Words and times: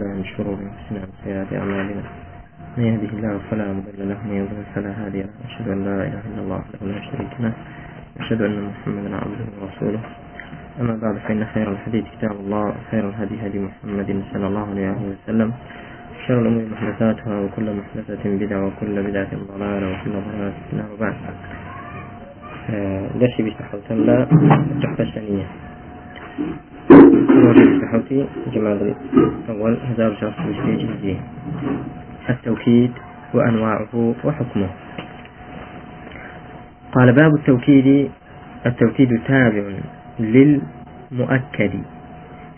بالله 0.00 0.16
من 0.16 0.24
شرور 0.24 0.56
انفسنا 0.56 0.98
ومن 1.04 1.12
سيئات 1.24 1.52
أعمالنا. 1.52 2.02
من 2.76 2.84
يهده 2.84 3.10
الله 3.16 3.40
فلا 3.50 3.72
مضل 3.72 4.00
له 4.08 4.18
ومن 4.24 4.36
يضلل 4.40 4.64
فلا 4.74 4.92
هادي 5.00 5.20
له. 5.22 5.32
أشهد 5.48 5.68
أن 5.68 5.84
لا 5.84 5.96
إله 6.08 6.22
إلا 6.30 6.40
الله 6.44 6.56
وحده 6.56 6.86
لا 6.86 7.00
شريك 7.08 7.32
له. 7.40 7.52
أشهد 8.20 8.42
أن 8.42 8.56
محمدا 8.70 9.16
عبده 9.16 9.46
ورسوله. 9.60 10.00
أما 10.80 10.94
بعد 11.02 11.16
فإن 11.28 11.44
خير 11.54 11.68
الحديث 11.72 12.04
كتاب 12.16 12.36
الله 12.40 12.64
وخير 12.64 13.08
الهدي 13.08 13.36
هدي 13.44 13.58
محمد 13.58 14.10
صلى 14.32 14.46
الله 14.46 14.66
عليه 14.72 14.88
وسلم. 15.12 15.52
شر 16.26 16.38
الأمور 16.40 16.64
محدثاتها 16.72 17.34
وكل 17.40 17.66
محدثة 17.80 18.22
بدعة 18.24 18.60
وكل 18.66 18.96
بدعة 19.08 19.32
ضلالة 19.52 19.86
وكل 19.92 20.12
ضلالة 20.26 20.52
في 20.64 20.72
النار. 20.72 20.88
وبعد. 20.96 21.14
درسي 23.20 23.40
بيستحوتن 23.42 23.96
لا 24.06 24.16
تحفة 24.82 25.04
الثانية. 25.04 25.46
بيستحوتي 26.90 28.26
جمال 28.54 28.94
أول 29.48 29.78
هزار 29.84 30.14
شخص 30.20 30.40
بيستيجي 30.46 31.16
التوكيد 32.30 32.92
وأنواعه 33.34 34.14
وحكمه. 34.24 34.68
قال 36.92 37.12
باب 37.12 37.34
التوكيد 37.34 38.10
التوكيد 38.66 39.20
تابع 39.26 39.62
للمؤكد 40.20 41.72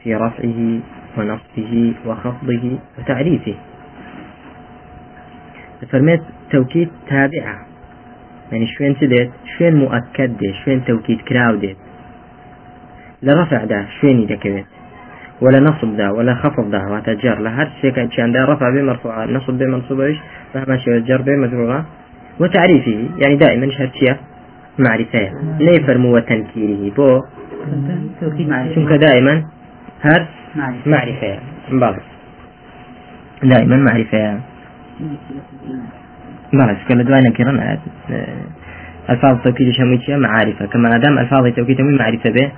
في 0.03 0.15
رفعه 0.15 0.81
ونصبه 1.19 1.95
وخفضه 2.07 2.79
وتعريفه. 2.99 3.55
فرميت 5.91 6.21
توكيد 6.51 6.89
تابعة 7.09 7.67
يعني 8.53 8.67
شوين 8.67 8.95
سديت؟ 9.01 9.31
شوين 9.59 9.77
مؤكد 9.77 10.37
دي 10.39 10.55
شوين 10.65 10.85
توكيد 10.85 11.21
كراو 11.21 11.57
لرفع 13.23 13.65
ده 13.65 13.87
شوين 14.01 14.27
دكبت 14.27 14.65
ولا 15.41 15.61
نصب 15.61 15.97
ده 15.97 16.13
ولا 16.13 16.35
خفض 16.35 16.71
ده 16.71 16.87
وتجر 16.91 17.39
لهر 17.39 17.71
شيء 17.81 17.91
كان 17.91 18.37
رفع 18.37 18.71
بمرفوع. 18.71 19.25
نصب 19.25 19.59
بمنصوب 19.59 20.01
إيش؟ 20.01 20.19
فما 20.55 20.77
شيء 20.79 20.99
جر 20.99 21.23
بمجرورة. 21.23 21.87
وتعريفه 22.41 23.09
يعني 23.23 23.37
دائما 23.37 23.71
شرطية 23.71 24.17
معرفة. 24.79 25.31
لا 25.61 25.71
يفرموا 25.71 26.15
وتنكيره 26.15 26.95
بو. 26.97 27.21
شنك 28.75 28.93
دائما؟ 28.93 29.45
هر 30.03 30.27
معرفة. 30.87 31.39
بعض 31.73 31.95
دائما 33.43 33.77
معرفة. 33.77 34.41
بعض 36.53 36.77
كل 36.89 37.05
دواء 37.05 37.21
نكرا 37.21 37.79
ألفاظ 39.11 39.35
التوكيد 39.37 39.71
شميتشيا 39.71 40.17
معارفة 40.17 40.67
كما 40.67 40.99
دام 40.99 41.19
ألفاظ 41.19 41.47
التوكيد 41.47 41.81
معرفة 41.81 42.31
به. 42.31 42.53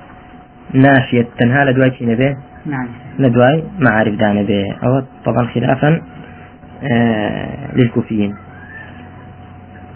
ناشية 0.74 1.26
تنها 1.38 1.64
لدواء 1.64 1.90
شين 1.90 2.14
به 2.14 2.36
لدواء 3.18 3.64
معارف 3.78 4.14
دانا 4.14 4.42
به 4.42 4.64
أو 4.82 5.02
طبعا 5.24 5.46
خلافا 5.46 6.02
آه 6.92 7.76
للكوفيين. 7.76 8.34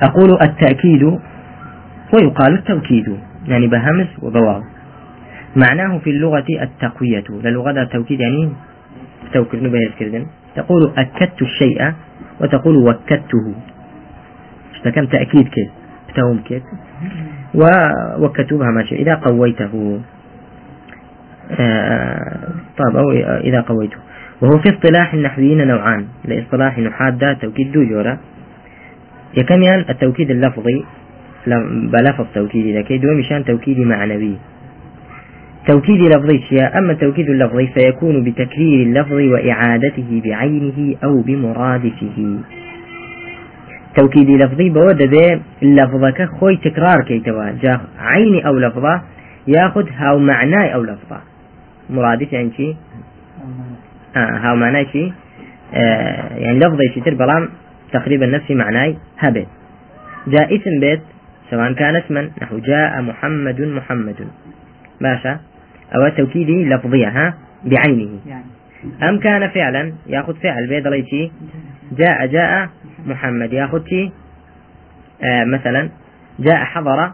أقول 0.02 0.38
التأكيد 0.42 1.02
ويقال 2.14 2.54
التوكيد 2.54 3.16
يعني 3.48 3.66
بهمس 3.66 4.06
وبواو. 4.22 4.62
معناه 5.56 5.98
في 5.98 6.10
اللغة 6.10 6.44
التقوية. 6.62 7.24
للغة 7.30 7.82
التوكيد 7.82 8.20
يعني 8.20 8.52
توكيد 9.32 9.62
نبهر 9.62 9.90
كردن 9.98 10.26
تقول 10.56 10.92
أكدت 10.96 11.42
الشيء 11.42 11.92
وتقول 12.40 12.76
وكدته. 12.76 13.54
اشتكم 14.74 15.06
تأكيد 15.06 15.48
كده 15.48 15.70
بتهم 16.08 16.42
كده 16.48 16.62
ووكدتها 17.54 18.70
ماشي 18.70 18.94
إذا 18.94 19.14
قويته. 19.14 20.00
طيب 22.78 22.96
أو 22.96 23.10
إذا 23.44 23.60
قويته. 23.60 23.96
وهو 24.41 24.58
في 24.58 24.68
اصطلاح 24.68 25.14
النحويين 25.14 25.66
نوعان. 25.68 26.06
لاصطلاح 26.24 26.78
نحاد 26.78 27.36
توكيد 27.40 27.72
دو 27.72 27.84
جورا 27.84 28.18
يكمل 29.36 29.84
التوكيد 29.90 30.30
اللفظي. 30.30 30.84
بلفظ 31.92 32.27
توكيدي 32.34 32.78
لكي 32.78 32.98
دو 32.98 33.14
مشان 33.14 33.45
توكيدي 33.45 33.84
معنوي. 33.84 34.34
توكيد 35.68 36.00
لفظي 36.00 36.39
شيء. 36.48 36.78
أما 36.78 36.92
التوكيد 36.92 37.30
اللفظي 37.30 37.67
فيكون 37.67 38.24
بتكرير 38.24 38.86
اللفظ 38.86 39.12
وإعادته 39.12 40.23
بعينه 40.24 40.96
أو 41.05 41.20
بمرادفه. 41.20 42.39
توكيد 43.96 44.30
لفظي 44.30 44.70
بود 44.70 45.02
به 45.02 45.40
لفظك 45.62 46.28
خوي 46.40 46.56
تكرار 46.56 47.05
كي 47.08 47.20
توا 47.20 47.50
جا 47.62 47.80
عيني 47.98 48.46
أو 48.46 48.58
لفظة 48.58 49.02
ياخذ 49.46 49.86
هاو 49.96 50.18
معناي 50.18 50.74
أو 50.74 50.83
لفظة. 50.83 51.20
مرادف 51.90 52.32
يعني 52.32 52.52
شي؟ 52.56 52.76
آه 54.16 54.38
هاو 54.38 54.56
معناي 54.56 54.86
شي؟ 54.92 55.12
آه 55.74 56.36
يعني 56.36 56.58
لفظي 56.58 56.88
شي 56.94 57.00
بلام 57.00 57.48
تقريبا 57.92 58.26
نفس 58.26 58.50
معناي 58.50 58.96
هبت 59.18 59.46
جاء 60.26 60.56
اسم 60.56 60.80
بيت 60.80 61.00
سواء 61.50 61.72
كان 61.72 61.96
اسما 61.96 62.30
نحو 62.42 62.58
جاء 62.58 63.02
محمد 63.02 63.60
محمد. 63.60 64.28
باشا؟ 65.00 65.40
أو 65.94 66.08
توكيدي 66.08 66.64
لفظية 66.64 67.08
ها؟ 67.08 67.34
بعينه. 67.64 68.18
يعني. 68.26 68.44
أم 69.02 69.18
كان 69.18 69.48
فعلا 69.48 69.92
ياخذ 70.06 70.34
فعل 70.34 70.66
بيد 70.68 70.86
ليتي 70.86 71.32
جاء 71.92 72.26
جاء 72.26 72.68
محمد 73.06 73.52
ياخذ 73.52 73.86
شي؟ 73.86 74.10
آه 75.22 75.44
مثلا 75.44 75.88
جاء 76.38 76.64
حضر 76.64 77.12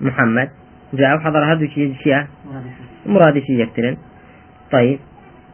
محمد. 0.00 0.48
جاء 0.94 1.16
وحضر 1.16 1.52
هذا 1.52 1.66
شيء 1.66 1.94
شيء 2.02 2.24
مراد 3.06 3.38
شيء 3.38 3.60
يكترن 3.60 3.96
طيب. 4.72 4.98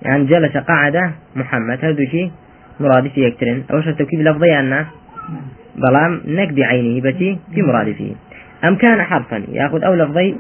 يعني 0.03 0.25
جلس 0.25 0.57
قعد 0.57 1.13
محمد. 1.37 1.85
هذا 1.85 2.05
شيء 2.05 2.31
مراد 2.81 3.09
شيء 3.09 3.25
يكترن 3.27 3.63
أوش 3.71 3.89
التوكيد 3.89 4.21
لفظي 4.21 4.59
أن 4.59 4.87
بلام 5.77 6.21
نك 6.27 6.53
بعينه 6.53 7.01
بتي 7.01 7.39
في 7.55 7.63
مرادفه 7.63 8.15
أم 8.65 8.77
كان 8.77 9.03
حرفا؟ 9.03 9.43
ياخذ 9.49 9.85
أو 9.85 9.95
لفظي 9.95 10.37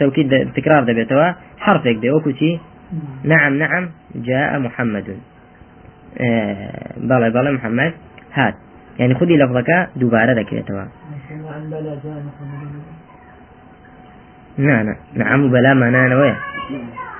توكيد 0.00 0.52
تكرار 0.52 0.84
دبيتوا 0.84 1.32
حرف 1.58 1.86
يكدي 1.86 2.10
وكتي 2.10 2.60
نعم 3.24 3.58
نعم. 3.58 3.90
جاء 4.14 4.58
محمد. 4.58 5.16
آه 6.20 6.92
بلا 6.96 7.28
بلا 7.28 7.50
محمد. 7.50 7.92
هات. 8.32 8.54
يعني 8.98 9.14
خذي 9.14 9.36
لفظك 9.36 9.88
دوبارة 9.96 10.32
ذكرتوا 10.32 10.84
نعم 14.58 14.96
نعم. 15.14 15.50
بلا 15.50 15.74
معناه 15.74 16.18
وين 16.18 16.34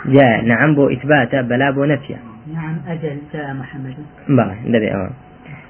جاء 0.06 0.44
نعم 0.44 0.75
بو 0.75 0.88
إثبات 0.88 1.34
بلا 1.34 1.70
بو 1.70 1.84
نفيا 1.84 2.19
نعم 2.54 2.76
أجل 2.88 3.19
جاء 3.32 3.54
محمد. 3.54 3.94
بلى 4.28 4.56
دبي 4.66 4.94
أوه 4.94 5.10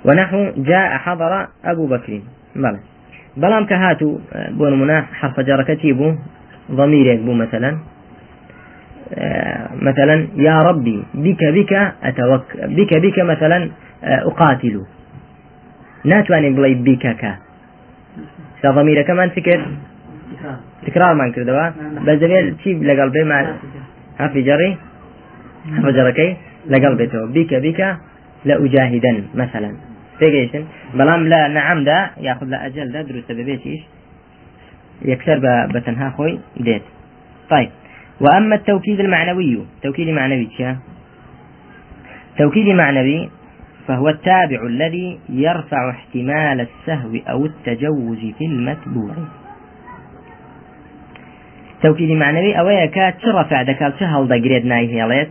ونحو 0.05 0.51
جاء 0.57 0.99
حضر 0.99 1.49
أبو 1.65 1.87
بكر. 1.87 2.21
بلى. 2.57 2.79
بلام 3.37 3.65
كهاتو 3.67 4.19
بون 4.59 4.81
منا 4.81 5.03
حرف 5.03 5.41
جر 5.41 5.63
كتيبو 5.63 6.15
ضمير 6.71 7.07
يكبو 7.07 7.33
مثلا. 7.33 7.79
مثلا 9.83 10.29
يا 10.37 10.63
ربي 10.63 11.05
بك 11.15 11.45
بك 11.45 11.73
أتوك 12.03 12.45
بك 12.57 12.95
بك 12.95 13.19
مثلا 13.19 13.71
أقاتل. 14.05 14.83
ناتواني 16.05 16.51
بلاي 16.51 16.75
بك 16.75 17.17
كا 17.17 17.37
ضمير 18.67 19.03
كمان 19.03 19.29
فكر؟ 19.29 19.67
تكرار 20.87 21.15
ما 21.15 21.33
كردوا 21.33 21.69
بس 22.07 22.19
دبي 22.19 22.51
تشيب 22.51 22.83
لقلبي 22.83 23.25
مع 23.25 23.55
حرف 24.19 24.37
جري 24.37 24.77
حرف 25.77 25.87
جركي 25.87 26.37
لقلبي 26.71 27.07
تو 27.07 27.27
بك 27.27 27.55
بك 27.55 27.97
لأجاهدا 28.45 29.25
مثلا 29.35 29.71
فيجيشن 30.19 30.65
بلام 30.95 31.29
لا 31.29 31.49
نعم 31.49 31.85
دا 31.85 32.11
ياخذ 32.21 32.47
لا 32.47 32.67
أجل 32.67 32.93
دا 32.93 33.03
دروس 33.03 33.31
ببيتيش 33.31 33.81
يكسر 35.03 35.39
بتنها 35.75 36.11
خوي 36.11 36.39
ديت 36.57 36.83
طيب 37.51 37.71
وأما 38.21 38.55
التوكيد 38.55 39.01
المعنوي 39.01 39.67
توكيد 39.83 40.09
معنوي 40.09 40.49
شا 40.59 40.77
توكيد 42.39 42.69
معنوي 42.69 43.31
فهو 43.89 44.09
التابع 44.09 44.67
الذي 44.67 45.19
يرفع 45.29 45.91
احتمال 45.91 46.61
السهو 46.61 47.17
أو 47.29 47.47
التجوز 47.47 48.19
في 48.39 48.45
المتبوع 48.45 49.15
أو 52.59 52.69
يكاد 52.69 53.15
ترفع 53.19 53.63
دكال 53.63 53.95
سهل 53.99 54.29
دقريد 54.29 54.67
ناي 54.67 54.95
هياليت 54.95 55.29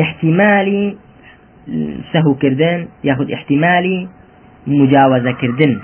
احتمالي 0.00 0.96
سهو 2.12 2.34
كردن 2.34 2.88
ياخذ 3.04 3.32
احتمالي 3.32 4.08
مجاوزة 4.66 5.32
كردن 5.32 5.80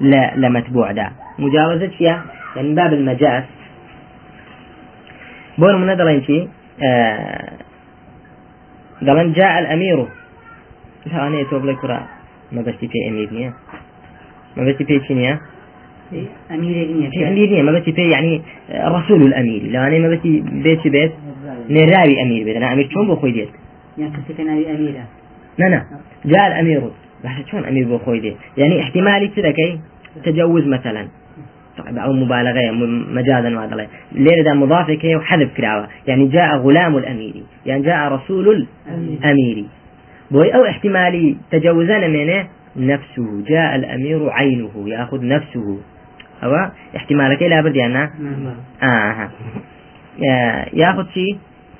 لا 0.00 0.36
لمتبوع 0.36 0.92
ده 0.92 1.12
مجاوزة 1.38 1.88
فيها 1.88 2.24
يعني 2.56 2.74
باب 2.74 2.92
المجاز. 2.92 3.44
بون 5.58 5.80
من 5.80 5.90
جاء 9.32 9.58
الأمير. 9.58 10.06
لا 11.06 11.26
أنا 11.26 11.38
يتوب 11.40 11.64
لك 11.64 11.76
كرا 11.76 12.08
ما 12.52 12.62
بس 12.62 12.74
في 12.74 13.08
أمير 13.08 13.30
نيا 13.32 13.52
ما 14.56 14.64
بس 14.64 14.82
في 16.10 16.26
شنيا 16.48 16.58
أمير 16.58 17.10
في 17.10 17.28
أمير 17.28 17.50
نيا 17.50 17.62
ما 17.62 17.72
بس 17.72 17.82
في 17.82 18.10
يعني 18.10 18.42
رسول 18.74 19.22
الأمير. 19.22 19.62
لا 19.62 19.86
أنا 19.86 19.98
ما 19.98 20.08
بس 20.08 20.20
بيت 20.52 20.88
بيت 20.88 21.12
نراوي 21.70 22.22
أمير 22.22 22.44
بيت. 22.44 22.56
أنا 22.56 22.72
أمير 22.72 22.88
شون 22.90 23.08
بخوي 23.08 23.32
ديت؟ 23.32 23.48
يعني 23.98 24.12
كسي 24.12 24.42
نبي 24.42 24.70
أميرة. 24.70 25.04
لا 25.58 25.66
لا. 25.68 25.84
جاء 26.24 26.46
الأمير. 26.46 26.90
بس 27.24 27.30
شلون 27.50 27.64
أمير 27.64 27.88
بو 27.88 27.98
خوي 27.98 28.20
دي 28.20 28.36
يعني 28.56 28.80
احتمالي 28.80 29.28
كذا 29.28 29.50
كي؟ 29.50 29.80
تجوز 30.24 30.66
مثلا. 30.66 31.08
طيب 31.78 31.98
أو 31.98 32.12
مبالغة 32.12 32.70
مجازا 33.14 33.48
ما 33.48 33.86
ليه 34.12 34.42
ده 34.42 34.54
مضاف 34.54 34.90
كي 34.90 35.16
وحذف 35.16 35.56
كراوة. 35.56 35.88
يعني 36.06 36.26
جاء 36.26 36.56
غلام 36.56 36.96
الأمير. 36.96 37.42
يعني 37.66 37.82
جاء 37.82 38.12
رسول 38.12 38.66
الأمير. 38.88 39.64
بوي 40.30 40.54
أو 40.54 40.64
احتمالي 40.64 41.36
تجوزنا 41.50 42.08
منه؟ 42.08 42.46
نفسه. 42.76 43.44
جاء 43.48 43.76
الأمير 43.76 44.30
عينه 44.30 44.70
يأخذ 44.86 45.26
نفسه. 45.26 45.78
أو 46.44 46.70
احتمالك 46.96 47.42
لا 47.42 48.10
آه 48.82 50.66
يأخذ 50.72 51.06
شيء 51.14 51.38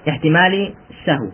احتمالي 0.09 0.73
سهو 1.07 1.31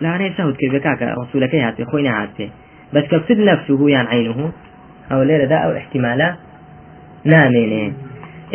لا 0.00 0.16
أنا 0.16 0.30
سهو 0.36 0.50
تكرب 0.50 0.76
كاكا 0.76 1.14
رسولك 1.14 1.54
هاتي 1.54 1.84
خوينا 1.84 2.22
هاتي 2.22 2.50
بس 2.92 3.02
كقصد 3.02 3.38
نفسه 3.38 3.88
يعني 3.88 4.08
عينه 4.08 4.52
أو 5.12 5.22
ليلة 5.22 5.44
ده 5.44 5.56
أو 5.56 5.76
احتمالا 5.76 6.36
نامين 7.24 7.94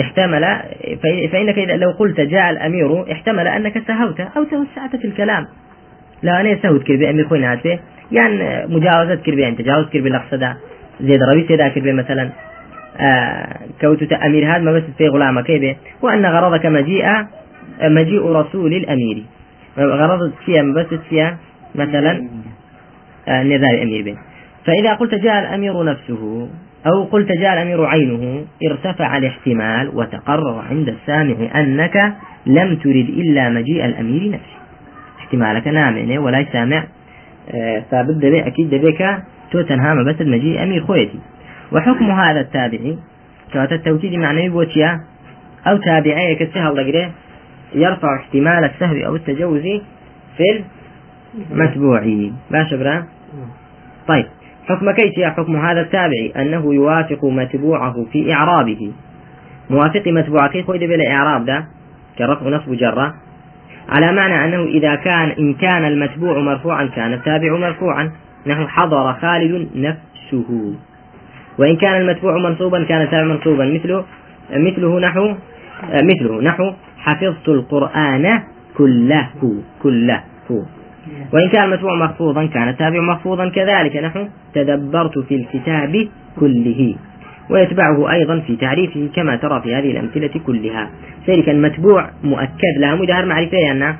احتمل 0.01 0.41
فإنك 1.31 1.57
إذا 1.57 1.77
لو 1.77 1.91
قلت 1.91 2.19
جاء 2.19 2.49
الأمير 2.49 3.11
احتمل 3.11 3.47
أنك 3.47 3.83
سهوت 3.87 4.19
أو 4.19 4.43
توسعت 4.43 4.95
في 4.95 5.07
الكلام 5.07 5.45
لا 6.23 6.41
أنا 6.41 6.57
سهوت 6.63 6.83
كربي 6.83 7.09
أمير 7.09 7.27
خوينا 7.27 7.51
هاتي 7.51 7.79
يعني 8.11 8.67
مجاوزة 8.67 9.15
كربي 9.15 9.41
يعني 9.41 9.55
تجاوز 9.55 9.85
كربي 9.85 10.09
لقصدا 10.09 10.55
زيد 11.01 11.23
ربي 11.23 11.47
سيدا 11.47 11.67
كربي 11.67 11.93
مثلا 11.93 12.29
آه 12.97 13.59
كوت 13.81 14.13
أمير 14.13 14.55
هذا 14.55 14.63
ما 14.63 14.71
بس 14.71 14.83
في 14.97 15.07
غلامة 15.07 15.41
كيبه. 15.41 15.75
وأن 16.01 16.25
غرضك 16.25 16.65
مجيء 16.65 17.05
مجيء 17.83 18.25
رسول 18.25 18.73
الأمير. 18.73 19.23
غرضت 19.77 20.33
فيها 20.45 20.63
بس 20.63 20.99
فيها 21.09 21.37
مثلا 21.75 22.29
آه 23.27 23.43
نزال 23.43 23.75
الأمير 23.75 24.03
به 24.05 24.17
فإذا 24.65 24.93
قلت 24.93 25.15
جاء 25.15 25.39
الأمير 25.39 25.83
نفسه 25.83 26.49
أو 26.87 27.03
قلت 27.03 27.31
جاء 27.31 27.53
الأمير 27.53 27.85
عينه 27.85 28.45
ارتفع 28.71 29.17
الاحتمال 29.17 29.91
وتقرر 29.93 30.63
عند 30.69 30.89
السامع 30.89 31.35
أنك 31.59 32.13
لم 32.45 32.75
ترد 32.75 33.09
إلا 33.09 33.49
مجيء 33.49 33.85
الأمير 33.85 34.29
نفسه. 34.29 34.57
احتمالك 35.19 35.67
نامنه 35.67 36.19
ولا 36.19 36.45
سامع 36.53 36.83
آه، 37.53 37.83
ثابت 37.91 38.15
دبي 38.15 38.47
أكيد 38.47 38.69
دبيك 38.69 39.03
تو 39.51 39.61
تنهام 39.61 40.05
بس 40.05 40.21
المجيء 40.21 40.63
أمير 40.63 40.83
خويتي. 40.83 41.19
وحكم 41.73 42.11
هذا 42.11 42.39
التابعي 42.39 42.97
كوات 43.53 43.71
التوكيد 43.71 44.13
معنوي 44.13 44.49
بوتيا 44.49 44.99
أو 45.67 45.77
تابعي 45.77 46.35
كسها 46.35 46.69
الله 46.69 47.11
يرفع 47.75 48.15
احتمال 48.15 48.63
السهو 48.63 49.05
أو 49.05 49.15
التجوز 49.15 49.61
في 50.37 50.63
المتبوع 51.51 52.03
باش 52.51 52.73
برا 52.73 53.05
طيب 54.07 54.25
حكم 54.67 54.91
كيف 54.91 55.17
يا 55.17 55.29
حكم 55.29 55.55
هذا 55.55 55.81
التابعي؟ 55.81 56.33
أنه 56.37 56.73
يوافق 56.73 57.25
متبوعه 57.25 58.05
في 58.11 58.33
إعرابه. 58.33 58.91
موافق 59.69 60.07
متبوعه 60.07 60.47
كيف 60.49 60.69
يدبل 60.69 60.87
بالإعراب 60.87 61.45
ده؟ 61.45 61.65
كرفع 62.17 62.49
نصب 62.49 62.73
جرة. 62.73 63.13
على 63.89 64.11
معنى 64.11 64.45
أنه 64.45 64.63
إذا 64.63 64.95
كان 64.95 65.29
إن 65.29 65.53
كان 65.53 65.85
المتبوع 65.85 66.39
مرفوعا 66.39 66.85
كان 66.85 67.13
التابع 67.13 67.57
مرفوعا. 67.57 68.11
نحو 68.47 68.67
حضر 68.67 69.13
خالد 69.13 69.69
نفسه. 69.75 70.73
وإن 71.59 71.75
كان 71.75 72.01
المتبوع 72.01 72.37
منصوبا 72.37 72.83
كان 72.83 73.01
التابع 73.01 73.23
منصوبا. 73.23 73.65
مثله 73.65 74.03
مثله 74.51 74.99
نحو 74.99 75.33
مثله 75.93 76.41
نحو 76.41 76.71
حفظت 76.97 77.49
القرآن 77.49 78.41
كله 78.77 79.29
كله. 79.83 80.23
وإن 81.33 81.49
كان 81.49 81.63
المتبوع 81.63 81.95
مخفوضا 81.95 82.45
كان 82.45 82.69
التابع 82.69 83.01
مخفوضا 83.01 83.49
كذلك. 83.49 83.97
نحو 83.97 84.25
تدبرت 84.53 85.19
في 85.19 85.35
الكتاب 85.35 86.07
كله. 86.39 86.95
ويتبعه 87.49 88.11
أيضا 88.11 88.39
في 88.39 88.55
تعريفه 88.55 89.09
كما 89.15 89.35
ترى 89.35 89.61
في 89.61 89.75
هذه 89.75 89.91
الأمثلة 89.91 90.39
كلها. 90.45 90.89
ذلك 91.27 91.49
المتبوع 91.49 92.09
مؤكد 92.23 92.73
لا 92.79 92.95
مدهر 92.95 93.25
معرفة 93.25 93.71
أن 93.71 93.95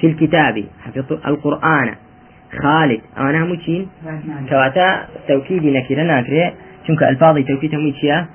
في 0.00 0.06
الكتاب 0.06 0.64
حفظت 0.84 1.26
القرآن. 1.26 1.94
خالد 2.62 3.00
أنا 3.18 3.44
متين 3.44 3.86
كواتا 4.48 5.04
توكيد 5.28 5.64
نكرة 5.64 6.02
ناكرة 6.02 6.52
شنك 6.88 7.02
ألفاظي 7.02 7.42
توكيد 7.42 7.74
ميتشيا 7.74 8.26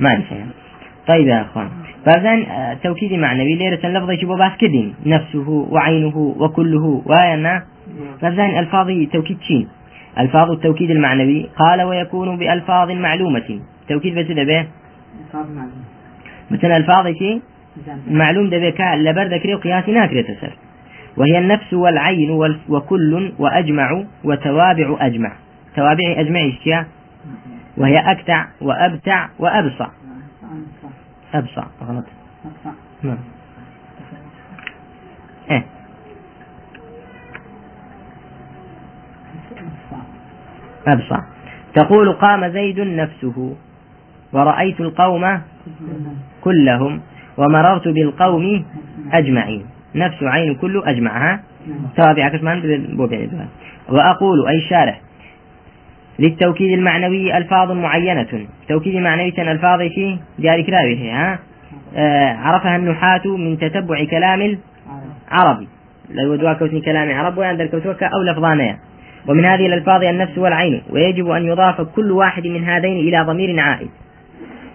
معرفة. 0.00 0.36
طيب 1.06 1.26
يا 1.26 1.42
أخوان. 1.42 1.68
فإذن 2.06 2.46
توكيد 2.82 3.12
معنوي 3.12 3.54
ليرة 3.54 4.12
يشبه 4.12 4.36
باس 4.36 4.52
كدين؟ 4.58 4.94
نفسه 5.06 5.48
وعينه 5.70 6.16
وكله 6.16 7.02
وأنا 7.06 7.64
فإذن 8.20 8.58
ألفاظي 8.58 9.06
توكيد 9.06 9.38
شين 9.40 9.68
ألفاظ 10.18 10.50
التوكيد 10.50 10.90
المعنوي 10.90 11.48
قال 11.56 11.82
ويكون 11.82 12.36
بألفاظ 12.36 12.90
معلومة. 12.90 13.60
توكيد 13.88 14.18
بس 14.18 14.26
به؟ 14.26 14.66
مثلا 16.50 16.76
ألفاظ 16.76 17.06
كي؟ 17.06 17.42
معلوم 18.10 18.50
ده 18.50 18.58
بك 18.58 18.80
لبر 18.80 19.22
ذكري 19.22 19.54
وقياس 19.54 19.88
ناكرة 19.88 20.22
تسر. 20.22 20.52
وهي 21.16 21.38
النفس 21.38 21.72
والعين 21.72 22.30
وكل 22.68 23.32
وأجمع 23.38 24.04
وتوابع 24.24 24.96
أجمع. 25.00 25.32
توابع 25.76 26.14
أجمع 26.16 26.40
إشياء 26.60 26.86
وهي 27.76 27.98
أكتع 27.98 28.46
وأبتع 28.60 29.28
وأبصع. 29.38 29.88
أبصع 31.34 31.64
غلط. 31.82 32.04
نعم. 33.02 33.18
إيه. 35.50 35.64
أبصع. 40.86 41.20
تقول 41.74 42.12
قام 42.12 42.48
زيد 42.52 42.80
نفسه 42.80 43.56
ورأيت 44.32 44.80
القوم 44.80 45.40
كلهم 46.40 47.00
ومررت 47.36 47.88
بالقوم 47.88 48.64
أجمعين. 49.12 49.66
نفس 49.94 50.22
عين 50.22 50.54
كل 50.54 50.82
أجمعها 50.84 51.40
توابع 51.96 52.28
كسمان 52.28 52.60
وأقول 53.88 54.48
أي 54.48 54.60
شارح. 54.70 55.00
للتوكيد 56.18 56.72
المعنوي 56.72 57.36
ألفاظ 57.36 57.72
معينة. 57.72 58.46
توكيد 58.68 58.94
معنوي 58.94 59.28
ألفاظ 59.38 59.80
في 59.80 60.18
جاري 60.38 60.62
كراوي 60.62 61.10
ها؟ 61.10 61.38
آه 61.96 62.32
عرفها 62.32 62.76
النحاة 62.76 63.26
من 63.26 63.58
تتبع 63.58 64.04
كلام 64.04 64.58
العربي. 65.32 65.68
لو 66.10 66.36
دوا 66.36 66.52
كوتني 66.52 66.80
كلام 66.80 67.18
عرب 67.18 67.38
وعند 67.38 67.60
الكوتوكا 67.60 68.06
أو 68.06 68.22
لفظانيا 68.22 68.78
ومن 69.28 69.44
هذه 69.44 69.66
الألفاظ 69.66 70.04
النفس 70.04 70.38
والعين. 70.38 70.82
ويجب 70.90 71.28
أن 71.30 71.46
يضاف 71.46 71.80
كل 71.80 72.12
واحد 72.12 72.46
من 72.46 72.64
هذين 72.64 72.96
إلى 72.96 73.20
ضمير 73.22 73.60
عائد. 73.60 73.88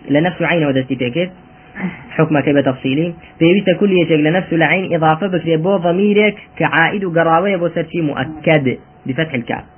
إلى 0.10 0.22
نفس 0.22 0.42
عين 0.42 0.66
ودستي 0.66 0.96
كيف؟ 0.96 1.30
حكم 2.10 2.40
كيف 2.40 2.58
تفصيلي؟ 2.58 3.14
فيبيت 3.40 3.80
كل 3.80 3.92
لنفس 4.12 4.54
العين 4.54 4.94
إضافة 4.96 5.28
بك 5.28 5.50
بو 5.50 5.78
ضميرك 5.78 6.36
كعائد 6.58 7.06
وقراوية 7.06 7.58
بو 7.58 7.70
مؤكد 7.96 8.78
بفتح 9.06 9.34
الكاف. 9.34 9.73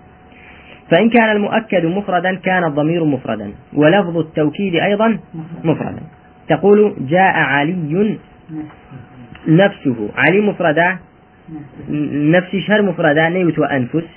فإن 0.90 1.10
كان 1.10 1.36
المؤكد 1.36 1.86
مفردا 1.86 2.36
كان 2.36 2.64
الضمير 2.64 3.04
مفردا. 3.04 3.52
ولفظ 3.74 4.18
التوكيد 4.18 4.76
أيضا 4.76 5.20
مفردا. 5.64 6.02
تقول 6.48 6.96
جاء 7.00 7.34
علي 7.34 8.18
نفسه. 9.48 10.10
علي 10.18 10.42
مفردا 10.42 10.98
نفس 12.36 12.56
شهر 12.56 12.82
مفردا 12.82 13.30
نيوت 13.30 13.60
وأنفس 13.60 14.08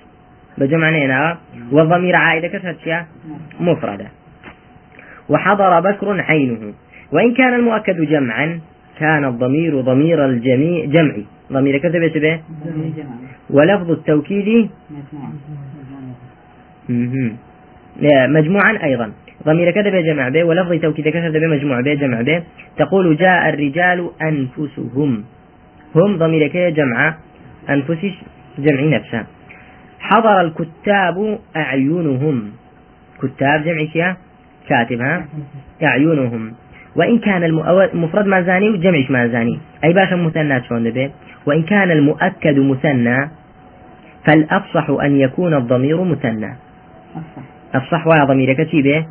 بجمع 0.58 0.88
هنا 0.88 1.38
والضمير 1.72 2.16
عائدة 2.16 2.48
كثرت 2.48 3.06
مفردة 3.60 4.06
وحضر 5.28 5.80
بكر 5.80 6.20
عينه. 6.20 6.72
وإن 7.12 7.34
كان 7.34 7.54
المؤكد 7.54 8.00
جمعا 8.00 8.60
كان 8.98 9.24
الضمير 9.24 9.80
ضمير 9.80 10.26
الجميع 10.26 10.84
جمعي. 10.84 11.24
ضمير 11.52 11.78
كتب 11.78 12.20
به 12.22 12.40
ولفظ 13.50 13.90
التوكيد؟ 13.90 14.70
مجموعا 18.28 18.78
أيضا. 18.84 19.12
ضمير 19.44 19.70
كذا 19.70 20.00
جمع 20.00 20.28
به 20.28 20.44
ولفظ 20.44 20.80
توكيد 20.80 21.08
كذا 21.08 21.28
به 21.30 21.46
مجموع 21.46 21.80
به 21.80 21.94
جمع 21.94 22.22
به 22.22 22.42
تقول 22.76 23.16
جاء 23.16 23.48
الرجال 23.48 24.10
أنفسهم. 24.22 25.24
هم 25.94 26.18
ضمير 26.18 26.48
كذا 26.48 26.68
جمع 26.68 27.14
أنفس 27.70 28.04
جمع 28.58 28.80
نفسه. 28.96 29.26
حضر 30.00 30.40
الكتاب 30.40 31.38
أعينهم. 31.56 32.50
كتاب 33.22 33.64
جمع 33.64 33.84
كيا 33.92 34.16
كاتب 34.68 35.00
ها؟ 35.00 35.24
أعينهم. 35.82 36.52
وإن 36.96 37.18
كان 37.18 37.44
المفرد 37.44 38.26
ما 38.26 38.42
زاني 38.42 38.70
وجمعش 38.70 39.10
ما 39.10 39.28
زاني. 39.28 39.58
أي 39.84 39.92
باشا 39.92 40.14
مثنى 40.14 40.62
شلون 40.64 40.90
به 40.90 41.10
وإن 41.46 41.62
كان 41.62 41.90
المؤكد 41.90 42.58
مثنى 42.58 43.30
فالأفصح 44.24 44.90
أن 44.90 45.20
يكون 45.20 45.54
الضمير 45.54 46.04
مثنى. 46.04 46.56
الصح. 47.74 48.06
ويا 48.06 48.24
ضميرك 48.24 48.68
به 48.74 49.06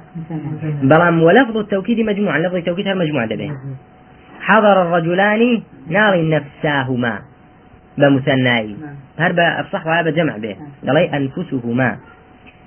بلام 0.83 1.23
ولفظ 1.23 1.57
التوكيد 1.57 1.99
مجموعة 1.99 2.37
لفظ 2.37 2.55
التوكيد 2.55 2.87
مجموعة 2.87 3.35
به 3.35 3.51
حضر 4.41 4.81
الرجلان 4.81 5.61
نار 5.89 6.29
نفساهما 6.29 7.19
بمثنائي 7.97 8.75
نعم. 8.81 8.95
هرب 9.19 9.39
الصح 9.39 9.87
وهذا 9.87 10.09
جمع 10.09 10.37
به. 10.37 10.55
قالي 10.87 11.17
أنفسهما. 11.17 11.97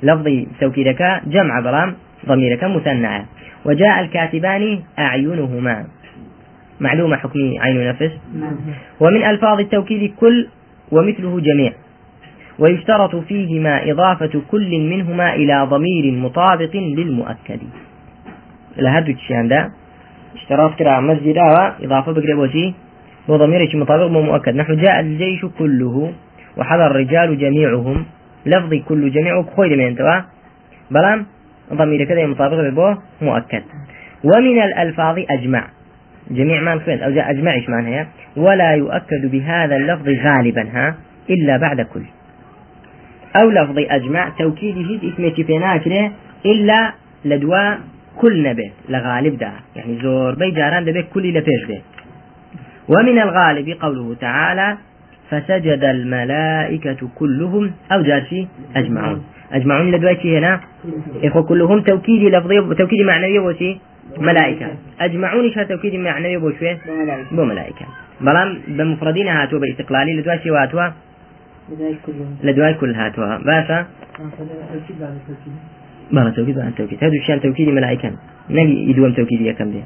لفظي 0.03 0.49
توكيدك 0.61 1.21
جمع 1.27 1.61
بلام 1.61 1.95
ضميرك 2.27 2.65
مثنى 2.65 3.27
وجاء 3.65 4.01
الكاتبان 4.01 4.83
أعينهما. 4.99 5.85
معلومة 6.81 7.17
حكم 7.17 7.39
عين 7.61 7.89
نفس. 7.89 8.13
نعم. 8.41 8.57
ومن 9.01 9.25
ألفاظ 9.25 9.61
التوكيد 9.61 10.15
كل 10.21 10.49
ومثله 10.93 11.41
جميع. 11.41 11.73
ويشترط 12.61 13.17
فيهما 13.17 13.91
إضافة 13.91 14.43
كل 14.51 14.79
منهما 14.79 15.35
إلى 15.35 15.67
ضمير 15.71 16.13
مطابق 16.13 16.77
للمؤكد. 16.77 17.61
لهذا 18.77 19.11
الشيء 19.11 19.49
ده 19.49 19.71
اشتراط 20.35 20.75
كرا 20.79 21.01
مسجد 21.01 21.37
إضافة 21.83 22.13
بقريبوتي 22.13 22.75
وضمير 23.29 23.77
مطابق 23.77 24.05
ومؤكد 24.05 24.55
نحن 24.55 24.77
جاء 24.77 25.01
الجيش 25.01 25.45
كله 25.59 26.13
وحضر 26.57 26.87
الرجال 26.87 27.39
جميعهم. 27.39 28.05
لفظي 28.47 28.79
كل 28.79 29.11
جميع 29.11 29.43
خوي 29.43 29.77
من 29.77 29.81
أنتوا 29.81 30.21
بلام 30.91 31.27
ضمير 31.73 32.05
كذا 32.05 32.27
مطابق 32.27 32.57
ببو 32.71 32.95
مؤكد. 33.23 33.63
ومن 34.25 34.63
الألفاظ 34.63 35.19
أجمع. 35.31 35.65
جميع 36.31 36.61
ما 36.61 36.75
نفعل 36.75 37.03
أو 37.03 37.11
جاء 37.11 37.31
أجمع 37.31 37.53
إيش 37.53 37.69
معناها 37.69 38.07
ولا 38.37 38.73
يؤكد 38.73 39.31
بهذا 39.33 39.77
اللفظ 39.77 40.09
غالبا 40.09 40.69
ها. 40.73 40.95
إلا 41.31 41.57
بعد 41.57 41.81
كل. 41.81 42.03
أو 43.37 43.51
لفظ 43.51 43.79
أجمع 43.79 44.29
توكيده 44.39 45.09
اسمه 45.09 45.31
في 45.31 45.59
ناكره 45.59 46.13
إلا 46.47 46.93
لدواء 47.25 47.79
كل 48.17 48.43
نبي 48.43 48.73
لغالب 48.89 49.39
ده 49.39 49.53
يعني 49.77 49.99
زور 50.03 50.35
بي 50.35 50.51
جاران 50.51 50.85
دبي 50.85 51.03
كل 51.03 51.29
لبيش 51.29 51.65
به 51.69 51.81
ومن 52.89 53.19
الغالب 53.19 53.77
قوله 53.81 54.15
تعالى 54.21 54.77
فسجد 55.31 55.85
الملائكة 55.85 57.09
كلهم. 57.15 57.73
أو 57.93 58.03
جارشي 58.03 58.47
أجمعون. 58.77 59.23
أجمعون 59.53 59.91
لدواء 59.91 60.27
هنا؟ 60.27 60.61
إخوة 61.25 61.43
كلهم 61.43 61.81
توكيدي 61.81 62.31
لفظي 62.31 62.75
توكيدي 62.75 63.05
معنوي 63.05 63.39
وشي 63.39 63.79
ملائكة. 64.19 64.67
أجمعون 65.01 65.45
إيش 65.45 65.55
توكيدي 65.55 65.99
معنوي 65.99 66.37
بوشوي 66.37 66.79
بو 67.33 67.45
ملائكة. 67.45 67.87
بلام 68.21 68.59
بمفردين 68.69 69.29
هاتوا 69.29 69.59
بإستقلالي 69.59 70.13
لدواء 70.13 70.39
شي 70.43 70.51
واتوا؟ 70.51 70.89
لدواء 72.43 72.73
كل 72.73 72.95
هاتوا 72.95 73.37
باشا 73.37 73.87
بلا 76.13 76.31
توكيد 76.31 76.59
عن 76.59 76.75
توكيد 76.75 77.05
هذا 77.05 77.13
الشيء 77.13 77.39
توكيد 77.39 77.69
ملائكة. 77.69 78.13
نجي 78.51 78.91
يدوم 78.91 79.13
توكيد 79.13 79.41
يكم 79.41 79.71
دي؟ 79.71 79.83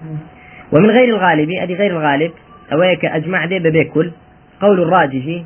ومن 0.73 0.91
غير 0.91 1.09
الغالب 1.09 1.51
أدي 1.51 1.75
غير 1.75 1.91
الغالب 1.91 2.33
أويك 2.73 3.05
أجمع 3.05 3.47
دي 3.47 3.59
ببيكل 3.59 4.11
قول 4.61 4.83
الراجح 4.83 5.43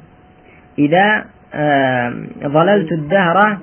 إذا 0.78 1.24
آه 1.54 2.12
ظللت 2.44 2.92
الدهر 2.92 3.58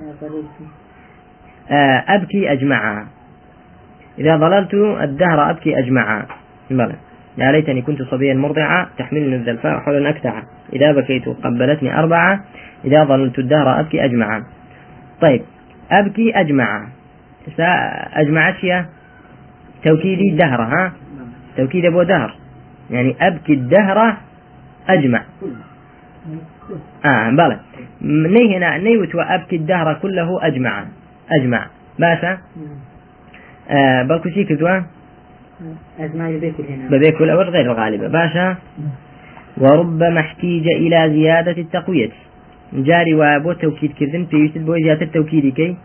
آه 1.70 2.04
أبكي 2.08 2.52
أجمعا 2.52 3.06
إذا 4.18 4.36
ظللت 4.36 4.74
الدهر 4.74 5.50
أبكي 5.50 5.78
أجمعا 5.78 6.26
بلى 6.70 6.96
يا 7.38 7.52
ليتني 7.52 7.82
كنت 7.82 8.02
صبيا 8.02 8.34
مرضعا 8.34 8.86
تحملني 8.98 9.36
الذلفاء 9.36 9.78
حول 9.78 10.06
أكتعا 10.06 10.42
إذا 10.72 10.92
بكيت 10.92 11.28
قبلتني 11.28 11.98
أربعة 11.98 12.44
إذا 12.84 13.04
ظللت 13.04 13.38
الدهر 13.38 13.80
أبكي 13.80 14.04
أجمعا. 14.04 14.44
طيب 15.20 15.42
أبكي 15.90 16.40
أجمعا. 16.40 16.88
أجمعت 18.12 18.64
يا؟ 18.64 18.86
توكيدي 19.84 20.30
الدهر 20.30 20.62
ها؟ 20.62 20.92
توكيد 21.56 21.84
أبو 21.84 22.02
دهر. 22.02 22.34
يعني 22.90 23.16
أبكي 23.20 23.52
الدهر 23.52 24.16
أجمع. 24.88 25.22
آه 27.04 27.30
بلى 27.30 27.60
ني 28.02 28.56
هنا 28.56 28.78
ني 28.78 28.96
وتو 28.96 29.20
أبكي 29.20 29.56
الدهر 29.56 29.94
كله 30.02 30.46
أجمع 30.46 30.84
أجمع. 31.40 31.66
باشا 31.98 32.38
آه 33.70 34.02
بلكو 34.02 34.28
شي 34.28 34.44
كدوا 34.44 34.80
أجمع 35.98 36.30
ببيكل 36.30 36.64
هنا 36.68 36.88
ببيكل 36.88 37.30
أو 37.30 37.40
غير 37.40 37.72
الغالبة 37.72 38.08
باشا 38.08 38.56
وربما 39.58 40.20
احتيج 40.20 40.66
إلى 40.68 41.10
زيادة 41.10 41.62
التقوية. 41.62 42.10
جاري 42.72 43.14
وابو 43.14 43.52
توكيد 43.52 43.92
كذن 43.92 44.24
في 44.24 44.58
بو 44.58 44.74
زيادة 44.74 45.02
التوكيد 45.02 45.54
كي 45.54 45.76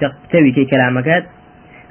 تقتوي 0.00 0.52
كي 0.52 0.64
كلامك 0.64 1.24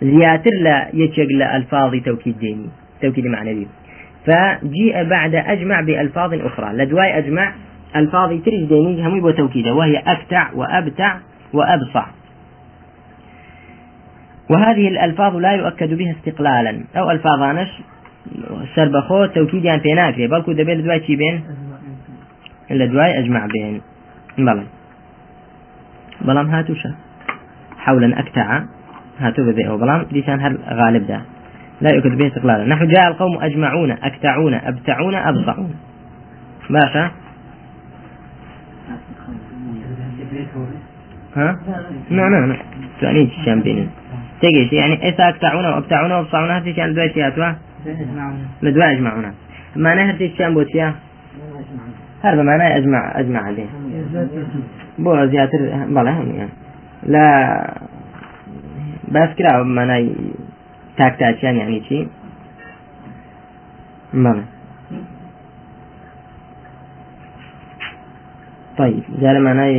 زياتر 0.02 0.52
لا 0.62 0.90
يتشق 0.94 1.28
ألفاظ 1.56 1.96
توكيد 2.06 2.40
ديني 2.40 2.70
توكيد 3.02 3.26
معنوي. 3.26 3.68
فجيء 4.26 5.04
بعد 5.04 5.36
أجمع 5.36 5.82
بألفاظ 5.82 6.34
أخرى. 6.34 6.74
لدواي 6.74 7.18
أجمع 7.18 7.54
ألفاظ 7.96 8.30
ترج 8.30 8.64
ديني 8.64 9.08
هم 9.08 9.18
يبو 9.18 9.32
توكيدا 9.32 9.72
وهي 9.72 9.98
أكتع 9.98 10.54
وأبتع 10.54 11.18
وأبصع. 11.54 12.06
وهذه 14.50 14.88
الألفاظ 14.88 15.36
لا 15.36 15.52
يؤكد 15.52 15.94
بها 15.94 16.12
استقلالا 16.12 16.84
أو 16.98 17.12
ألفاظانش 17.12 17.70
سربخو 18.76 19.26
توكيد 19.26 19.66
يعني 19.66 19.82
في 19.82 19.94
ناكري 19.94 20.28
بلكو 20.28 20.52
دبي 20.52 20.74
لدواي 20.74 21.00
تشي 21.00 21.16
بين 21.16 21.44
لدواي 22.72 23.20
أجمع 23.20 23.46
بين 23.46 23.82
بلى 24.38 24.64
بلام 26.22 26.50
هاتوشا 26.50 26.96
حولا 27.78 28.20
أكتع 28.20 28.64
هاتو 29.20 29.44
بذي 29.44 29.68
أو 29.68 29.78
بلام 29.78 30.06
ديشان 30.12 30.40
هل 30.40 30.58
غالب 30.70 31.08
ده 31.08 31.22
لا 31.82 31.94
يؤكد 31.94 32.18
به 32.18 32.28
استقلالا 32.28 32.66
نحو 32.66 32.86
جاء 32.86 33.08
القوم 33.08 33.38
أجمعون. 33.42 33.92
أكتعون. 33.92 34.54
أبتعون. 34.54 35.16
أبصعون. 35.16 35.76
باشا. 36.70 37.12
ها؟ 41.36 41.60
نعم 42.10 42.32
نعم 42.32 42.46
نعم 42.46 42.60
تعني 43.02 43.26
تشام 43.26 43.62
بيني 43.62 43.88
تجيش 44.42 44.74
يعني 44.74 45.10
إذا 45.10 45.30
أكتعون 45.30 45.66
وأبتعون 45.66 46.12
وأبصعون 46.12 46.52
هذه 46.52 46.76
شان 46.76 46.94
دواء 46.94 47.14
شياتوا 47.14 47.54
لدواء 48.62 48.92
أجمعون 48.92 49.34
ما 49.76 49.96
نهر 49.96 50.28
تشام 50.28 50.54
بوتيا 50.54 50.96
هذا 52.24 52.44
معناه 52.44 52.78
أجمع 52.78 53.20
أجمع 53.20 53.40
عليه. 53.40 53.66
بو 55.00 55.26
زياتر 55.26 55.58
بلا 55.88 56.12
هم 56.12 56.36
يعني 56.36 56.50
لا 57.04 57.26
بس 59.08 59.30
كده 59.38 59.64
معناه 59.64 60.10
تاك 60.98 61.16
تاچیان 61.20 61.56
يعني 61.56 61.80
چی 61.90 62.08
بله 64.14 64.44
طيب 68.78 69.04
جال 69.22 69.44
معناه 69.44 69.72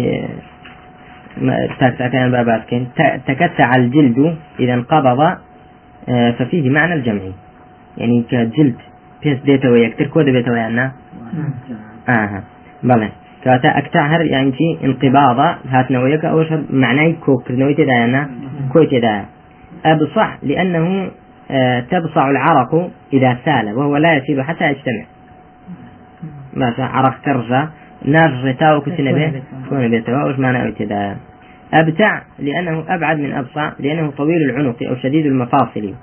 تاك 1.80 2.16
بابات 2.16 2.64
كين 2.64 2.88
تكتع 3.26 3.76
الجلد 3.76 4.36
إذا 4.60 4.74
انقبض 4.74 5.38
ففيه 6.38 6.70
معنى 6.70 6.94
الجمع 6.94 7.20
يعني 7.98 8.24
كجلد 8.30 8.76
بيس 9.22 9.38
ديتا 9.44 9.68
ويكتر 9.68 10.06
كود 10.06 10.24
بيتا 10.24 10.50
ويانا؟ 10.50 10.92
آه 12.08 12.42
بله 12.82 13.10
كاتا 13.44 13.78
أكتع 13.78 14.06
هر 14.06 14.20
يعني 14.20 14.52
شي 14.52 14.86
انقباضة 14.86 15.56
هات 15.68 15.90
نويك 15.90 16.24
أو 16.24 16.44
شر 16.44 16.64
معناه 16.70 17.12
كوك 17.24 17.50
نويت 17.50 17.80
داينا 17.80 18.30
كويت 18.72 18.90
داينا 18.90 19.24
أبصع 19.84 20.34
لأنه 20.42 21.10
تبصع 21.90 22.30
العرق 22.30 22.90
إذا 23.12 23.38
سال 23.44 23.74
وهو 23.74 23.96
لا 23.96 24.16
يسيل 24.16 24.42
حتى 24.42 24.64
يجتمع. 24.64 25.04
ما 26.54 26.74
عرق 26.78 27.20
ترجى 27.24 27.68
نار 28.04 28.56
تاو 28.60 28.80
كسنبه 28.80 29.42
كون 29.68 29.88
بيتوا 29.88 30.24
وش 30.24 30.38
معنى 30.38 30.68
ابتداء 30.68 31.16
أبتع 31.74 32.22
لأنه 32.38 32.84
أبعد 32.88 33.18
من 33.18 33.32
أبصع 33.32 33.72
لأنه 33.78 34.10
طويل 34.10 34.50
العنق 34.50 34.82
أو 34.82 34.96
شديد 34.96 35.26
المفاصل. 35.26 35.94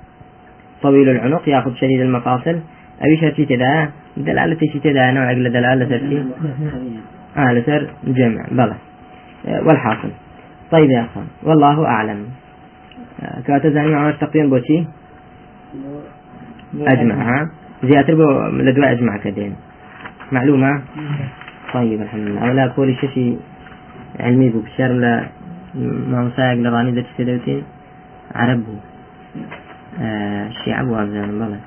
طويل 0.82 1.08
العنق 1.08 1.48
يأخذ 1.48 1.74
شديد 1.74 2.00
المفاصل. 2.00 2.60
أبي 3.00 3.16
شرطي 3.20 3.44
تدا؟ 3.44 3.90
دلالة 4.16 4.58
شي 4.72 4.78
تدا؟ 4.78 5.10
نوع 5.10 5.32
دلالة 5.32 5.84
ترتي 5.84 6.24
آه 7.36 7.52
لسر 7.52 7.90
جمع. 8.04 8.44
بلى. 8.50 8.74
والحاصل. 9.44 10.10
طيب 10.70 10.90
يا 10.90 11.00
أخوان 11.00 11.26
والله 11.42 11.86
أعلم. 11.86 12.26
كاتزاني 13.46 13.90
معنا 13.90 14.12
تقييم 14.20 14.50
بوشي 14.50 14.84
أجمع 16.80 17.14
ها؟ 17.14 17.50
زيادة 17.84 18.14
بو 18.14 18.22
لدواء 18.56 18.92
أجمع 18.92 19.16
كدين. 19.16 19.54
معلومة؟ 20.32 20.82
طيب 21.74 22.02
الحمد 22.02 22.20
لله. 22.20 22.48
أولا 22.48 22.66
كل 22.66 22.94
شيء 22.94 23.38
علمي 24.20 24.48
بو 24.48 24.60
بشار 24.60 24.92
لا 24.92 25.26
ما 26.10 26.22
مسايق 26.22 26.58
لغاني 26.58 26.92
ذات 26.92 27.64
عرب 28.34 28.58
بو. 28.58 28.72
آه 28.72 29.67
الشيعة 30.00 30.84
بو 30.84 30.94
أبزان 30.96 31.38
بلا 31.38 31.58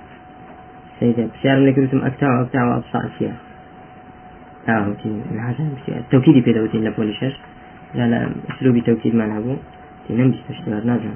سيدة 0.99 1.27
بشار 1.33 1.57
اللي 1.57 1.73
كنتم 1.73 2.05
أكتع 2.05 2.39
وأكتع 2.39 2.63
وأبصع 2.63 2.99
الشيعة 3.03 3.35
آه 4.69 4.93
تي 5.03 5.21
الحسن 5.31 5.69
التوكيد 5.87 6.43
في 6.43 6.53
دوتين 6.53 6.83
لبولي 6.83 7.13
شش 7.13 7.37
لا 7.95 8.07
لا 8.07 8.29
أسلوبي 8.49 8.81
توكيد 8.81 9.15
ما 9.15 9.25
نهبو 9.25 9.55
تنمجي 10.09 10.39
تشتغل 10.49 10.87
نازل 10.87 11.11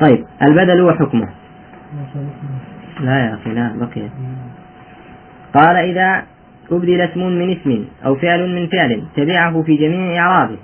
طيب 0.00 0.24
البدل 0.42 0.82
وحكمه 0.82 1.28
لا 3.00 3.18
يا 3.18 3.34
أخي 3.34 3.50
لا 3.54 3.72
بقي. 3.76 4.08
قال 5.54 5.76
إذا 5.76 6.24
أبدل 6.70 7.00
اسم 7.00 7.20
من 7.20 7.50
اسم 7.50 7.84
أو 8.04 8.14
فعل 8.14 8.54
من 8.54 8.66
فعل 8.66 9.02
تبعه 9.16 9.62
في 9.62 9.76
جميع 9.76 10.26
إعرابه. 10.26 10.56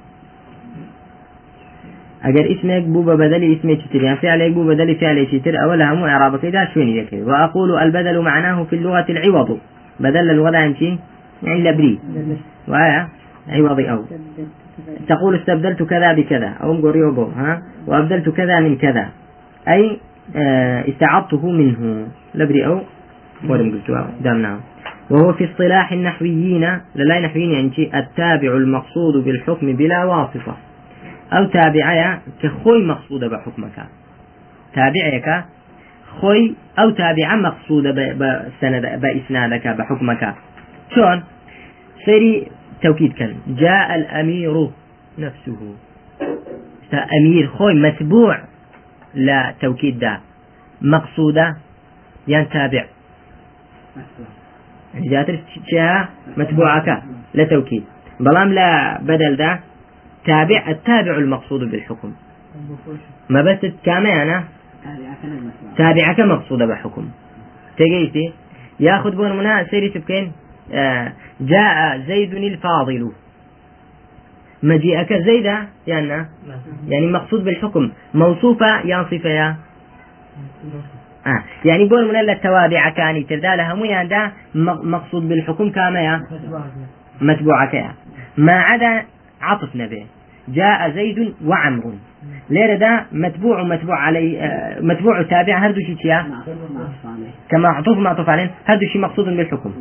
أجر 2.25 2.53
اسمك 2.53 2.83
بو 2.83 3.03
بدل 3.03 3.57
اسمك 3.57 3.79
تر 3.93 4.03
يعني 4.03 4.17
فعلك 4.17 4.53
بو 4.53 4.67
بدل 4.67 4.95
فعلك 4.95 5.45
تر 5.45 5.63
أولا 5.63 5.93
هم 5.93 6.05
إعرابك 6.05 6.45
إذا 6.45 6.69
شوين 6.75 7.01
ذكر 7.01 7.17
وأقول 7.29 7.79
البدل 7.79 8.21
معناه 8.21 8.65
في 8.65 8.77
اللغة 8.77 9.07
العوض. 9.11 9.59
بدل 10.01 10.57
عن 10.57 10.75
شيء 10.77 10.99
يعني 11.43 11.71
لبري 11.71 11.99
وآية 12.69 13.09
عوضي 13.49 13.91
أو. 13.91 14.05
تقول 15.09 15.37
استبدلت 15.37 15.83
كذا 15.83 16.13
بكذا 16.13 16.49
أو 16.63 16.73
مقريوبو 16.73 17.25
ها؟ 17.25 17.63
وأبدلت 17.87 18.29
كذا 18.29 18.61
من 18.61 18.77
كذا. 18.77 19.09
أي 19.69 19.99
آه، 20.37 20.89
استعضته 20.89 21.51
منه. 21.51 22.07
لبري 22.35 22.67
أو. 22.67 22.81
ولم 23.49 23.71
قلت 23.71 24.07
دامنا 24.21 24.61
وهو 25.11 25.33
في 25.33 25.45
اصطلاح 25.45 25.93
النحويين 25.93 26.61
لا 26.95 27.21
نحويين 27.21 27.51
يعني 27.51 27.99
التابع 27.99 28.57
المقصود 28.57 29.25
بالحكم 29.25 29.77
بلا 29.77 30.05
واسطة. 30.05 30.57
أو 31.33 31.45
تابعية 31.45 32.21
كخوي 32.43 32.85
مقصودة 32.87 33.29
بحكمك 33.29 33.87
تابعك 34.75 35.45
خوي 36.21 36.55
أو 36.79 36.91
تابعة 36.91 37.37
مقصودة 37.37 37.91
بإسنادك 38.97 39.69
بحكمك 39.69 40.35
شلون 40.95 41.23
سيري 42.05 42.47
توكيد 42.83 43.13
كان 43.13 43.37
جاء 43.47 43.95
الأمير 43.95 44.71
نفسه. 45.19 45.75
أمير 47.21 47.47
خوي 47.47 47.75
متبوع 47.75 48.39
لا 49.15 49.55
توكيد 49.61 49.99
ده 49.99 50.21
مقصودة 50.83 51.57
يعني 52.29 52.45
تابع؟ 52.45 52.85
جاتر 54.95 55.39
شيها 55.71 56.09
متبوعك 56.37 57.03
لتوكيد 57.35 57.85
بلام 58.21 58.53
لا 58.53 58.99
بدل 59.03 59.37
ده 59.37 59.61
تابع 60.25 60.65
التابع 60.69 61.17
المقصود 61.17 61.71
بالحكم. 61.71 62.13
ما 63.29 63.43
بس 63.43 63.73
كامانا 63.85 64.45
تابعك 65.77 66.21
مقصودة 66.21 66.67
بحكم 66.67 67.09
تجيتي 67.77 68.33
ياخذ 68.81 69.17
بون 69.17 69.39
منا 69.39 69.65
سيري 69.65 69.89
تبكين؟ 69.89 70.33
آه 70.73 71.13
جاء 71.41 71.99
زيد 71.99 72.35
الفاضل. 72.35 73.13
مجيئك 74.63 75.13
زيدا 75.13 75.67
يعني 75.87 76.27
يعني 76.89 77.07
مقصود 77.07 77.45
بالحكم. 77.45 77.91
موصوفة 78.15 78.81
يا 78.81 79.07
صفة 79.11 79.29
يا؟ 79.29 79.57
آه. 81.27 81.43
يعني 81.65 81.85
بقول 81.85 82.09
من 82.09 82.31
التوابع 82.31 82.91
كاني. 82.91 83.23
تردا 83.23 83.57
لها 83.57 83.75
يعني 83.85 84.33
مقصود 84.55 85.29
بالحكم 85.29 85.71
كما 85.71 86.01
يا؟ 86.01 86.23
متبوعة 87.21 87.75
يا. 87.75 87.95
ما 88.37 88.61
عدا 88.61 89.05
عطف 89.43 89.77
نبي. 89.77 90.07
جاء 90.49 90.91
زيد 90.91 91.35
وعمر. 91.45 91.95
ليرة 92.51 92.75
دا 92.75 93.05
متبوع 93.13 93.61
ومتبوع 93.61 93.99
علي 93.99 94.41
آه 94.41 94.81
متبوع 94.81 95.21
وتابع 95.21 95.59
هردو 95.59 95.81
شي 95.81 95.95
كما 97.51 97.69
عطوف 97.69 97.99
معطوف 97.99 98.29
عليه 98.29 98.51
هردو 98.67 98.87
شي 98.93 98.99
مقصود 98.99 99.25
بالحكم؟ 99.25 99.75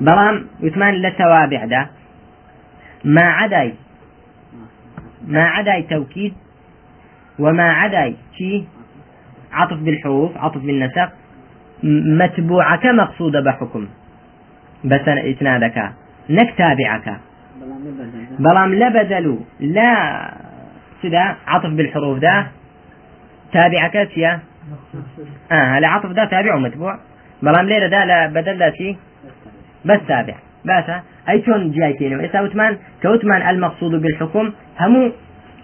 بلام 0.00 0.46
يتمان 0.60 0.94
للتوابع 0.94 1.64
دا. 1.64 1.86
ما 3.04 3.22
عدا 3.22 3.72
ما 5.26 5.44
عدا 5.44 5.80
توكيد 5.80 6.34
وما 7.38 7.72
عدا 7.72 8.14
شي؟ 8.38 8.64
عطف 9.52 9.78
بالحروف 9.78 10.36
عطف 10.36 10.60
بالنسق. 10.60 11.12
متبوعك 11.82 12.86
مقصودة 12.86 13.40
بحكم. 13.40 13.88
بس 14.84 15.08
إسنادك 15.08 15.92
نك 16.30 16.54
تابعك. 16.58 17.20
بلام 18.38 18.74
لا 18.74 18.88
بدلو 18.88 19.38
لا 19.60 19.90
سدا 21.02 21.36
عطف 21.46 21.70
بالحروف 21.70 22.18
ده 22.18 22.46
تابعك 23.52 24.08
شيا 24.14 24.40
آه 25.52 25.78
لا 25.78 25.88
عطف 25.88 26.10
ده 26.10 26.24
تابع 26.24 26.54
ومتبوع. 26.54 26.98
بلام 27.42 27.66
ليرة 27.66 27.86
ده 27.88 28.04
لا 28.04 28.26
بدل 28.26 28.58
ده 28.58 28.70
شي؟ 28.70 28.96
بس 29.84 29.98
تابع. 30.08 30.34
باشا 30.64 31.02
أي 31.28 31.42
شون 31.46 31.70
جايتين 31.70 32.20
إسا 32.20 32.40
وتمان 32.40 32.76
كوتمان 33.02 33.48
المقصود 33.50 34.02
بالحكم 34.02 34.52
همو 34.80 35.12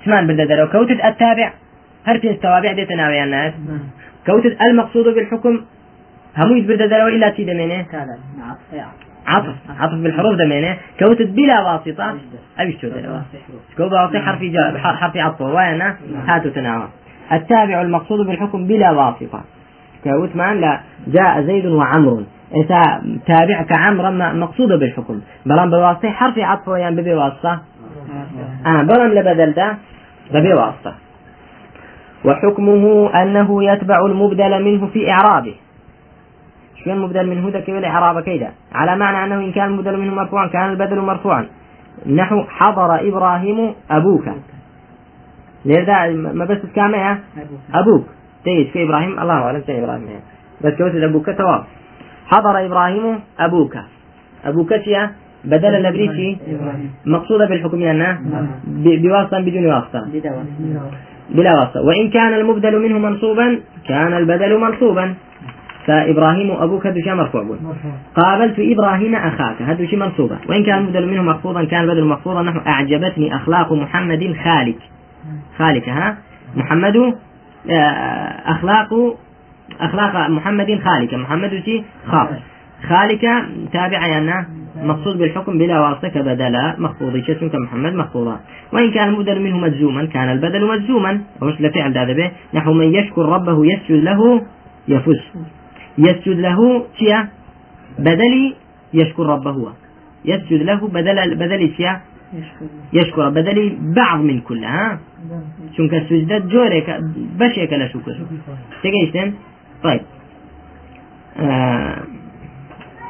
تمان 0.05 0.27
بدل 0.27 0.69
كوتت 0.73 1.05
التابع 1.05 1.53
هرتين 2.07 2.31
التوابع 2.31 2.73
دي 2.73 2.85
تناوي 2.85 3.25
الناس. 3.25 3.55
كوتت 4.27 4.57
المقصود 4.63 5.15
بالحكم 5.15 5.65
همو 6.37 6.55
يجبر 6.55 6.75
دلو 6.75 7.09
إلا 7.09 7.29
تي 7.31 7.45
دمينه؟ 7.45 7.87
عطف. 9.27 9.55
عطف 9.81 9.95
بالحروف 9.95 10.35
دمينه 10.35 10.77
كوتت 10.99 11.29
بلا 11.29 11.61
واسطة. 11.61 12.15
أبي 12.59 12.79
شو 12.81 12.89
دلو 12.89 13.21
كوب 13.77 13.93
واسطة 13.93 14.21
حرف 14.21 14.43
جا 14.43 14.79
حرف 14.79 15.17
عطف. 15.17 15.41
وأنا 15.41 15.97
هاتو 16.27 16.49
تناوى 16.49 16.89
التابع 17.33 17.83
المقصود 17.83 18.27
بالحكم 18.27 18.67
بلا 18.67 18.91
واسطة. 18.91 19.41
كوت 20.05 20.37
مان 20.37 20.61
لا. 20.61 20.81
جاء 21.07 21.43
زيد 21.43 21.67
وعمر. 21.67 22.23
إذا 22.55 23.03
تابع 23.27 23.63
كعمر 23.63 24.11
مقصودة 24.35 24.77
بالحكم. 24.77 25.21
بلان 25.47 25.71
بواسطة 25.71 26.11
حرف 26.11 26.39
عطف 26.39 26.69
ويان 26.69 26.97
ببي 26.97 27.15
واسطة. 27.15 27.61
آه 28.67 28.83
بلان 28.83 29.11
لبدل 29.11 29.53
ده 29.53 29.77
ببي 30.35 30.53
واسطة. 30.55 30.95
وحكمه 32.25 33.11
أنه 33.23 33.65
يتبع 33.65 34.07
المبدل 34.07 34.65
منه 34.65 34.87
في 34.87 35.11
إعرابه. 35.11 35.55
المبدل 36.93 37.27
منه 37.27 37.49
ذا 37.49 37.61
كيف 37.61 37.77
الإعراب 37.77 38.21
كيدا. 38.21 38.51
على 38.73 38.97
معنى 38.97 39.25
أنه 39.25 39.45
إن 39.45 39.53
كان 39.53 39.67
المبدل 39.71 39.99
منه 40.01 40.15
مرفوعا 40.15 40.47
كان 40.47 40.71
البدل 40.71 41.01
مرفوعا. 41.01 41.47
نحو 42.07 42.43
حضر 42.49 43.09
إبراهيم 43.09 43.75
أبوك. 43.91 44.25
لذا 45.65 46.07
ما 46.13 46.45
بس 46.45 46.59
كامية 46.75 47.21
أبوك. 47.75 48.05
تيجي 48.45 48.71
في 48.71 48.83
إبراهيم 48.83 49.21
الله 49.21 49.35
أعلم 49.35 49.61
في 49.61 49.79
إبراهيم. 49.79 50.09
بس 50.65 50.73
كوت 50.75 50.95
أبوك؟ 50.95 51.27
تواب 51.27 51.65
حضر 52.27 52.67
إبراهيم 52.67 53.21
أبوك. 53.41 53.77
أبوك 54.45 54.77
شيا 54.77 55.11
بدل 55.45 55.75
النبريتي 55.75 56.39
مقصودة 57.07 57.47
بالحكم 57.47 57.83
أنه 57.83 58.19
بواسطة 59.03 59.41
بدون 59.41 59.67
واسطة. 59.67 60.07
بلا 61.31 61.59
واسطة. 61.59 61.81
وإن 61.83 62.11
كان 62.11 62.35
المبدل 62.35 62.83
منه 62.83 62.99
منصوبا 62.99 63.61
كان 63.89 64.13
البدل 64.17 64.61
منصوبا. 64.61 65.15
فإبراهيم 65.87 66.51
أبوك 66.51 66.87
هذا 66.87 67.01
شيء 67.01 67.15
مرفوع 67.15 67.57
قابلت 68.17 68.55
إبراهيم 68.59 69.15
أخاك 69.15 69.63
هذا 69.63 69.87
شيء 69.87 69.99
منصوبة. 69.99 70.39
وإن 70.49 70.65
كان 70.65 70.79
المبدل 70.79 71.07
منه 71.07 71.23
مخفوضا 71.23 71.65
كان 71.65 71.85
البدل 71.85 72.05
مخفوضا 72.05 72.43
نحو 72.43 72.59
أعجبتني 72.67 73.37
أخلاق 73.37 73.73
محمد 73.73 74.37
خالك. 74.45 74.79
خالك 75.59 75.89
ها؟ 75.89 76.17
محمد 76.57 76.97
آه، 77.71 77.75
أخلاق 78.47 79.17
أخلاق 79.81 80.29
محمد 80.31 80.81
خالك. 80.85 81.15
محمد 81.15 81.63
شيء 81.65 81.85
خاص. 82.07 82.29
خالك 82.89 83.21
تابع 83.73 84.07
يعني 84.07 84.47
مقصود 84.83 85.19
بالحكم 85.19 85.59
بلا 85.59 85.81
واسطة 85.81 86.09
كبدل 86.09 86.73
مخفوض 86.79 87.17
اسم 87.17 87.49
كمحمد 87.49 87.95
مخفوضا 87.95 88.41
وإن 88.73 88.91
كان 88.91 89.09
المبدل 89.09 89.43
منه 89.43 89.59
مجزوما 89.59 90.05
كان 90.05 90.33
البدل 90.33 90.67
مجزوما. 90.67 91.21
ومش 91.43 91.61
لفعل 91.61 91.99
هذا 91.99 92.13
به. 92.13 92.31
نحو 92.55 92.73
من 92.73 92.95
يشكر 92.95 93.23
ربه 93.23 93.67
يسجد 93.67 94.05
له 94.05 94.43
يفوز 94.89 95.21
يسجد 95.99 96.39
له 96.39 96.87
شيا 96.99 97.29
بدل 97.99 98.55
يشكر 98.95 99.27
ربه. 99.27 99.51
هو 99.51 99.69
يسجد 100.25 100.63
له 100.63 100.89
بدل 100.89 101.35
بدل 101.35 101.75
شيا 101.77 102.01
يشكر. 102.93 103.29
بدل 103.29 103.79
بعض 103.97 104.21
من 104.21 104.41
كل 104.41 104.65
ها؟ 104.65 104.99
شنك 105.77 105.95
السجدة 105.95 106.39
جورك 106.39 107.01
بشيك 107.39 107.73
لا 107.73 107.89
شكر 107.89 108.17
تجيشتن 108.83 109.33
طيب. 109.83 110.01
آه 111.41 112.03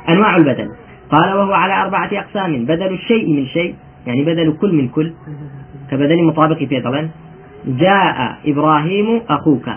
أنواع 0.09 0.37
البدل. 0.37 0.69
قال 1.11 1.35
وهو 1.35 1.53
على 1.53 1.83
أربعة 1.83 2.11
أقسام 2.13 2.65
بدل 2.65 2.93
الشيء 2.93 3.33
من 3.33 3.47
شيء 3.47 3.75
يعني 4.07 4.25
بدل 4.25 4.57
كل 4.61 4.75
من 4.75 4.89
كل 4.89 5.13
كبدل 5.91 6.25
مطابق 6.25 6.65
فيه 6.65 6.81
طبعا. 6.83 7.11
جاء 7.67 8.39
إبراهيم 8.47 9.23
أخوك. 9.29 9.69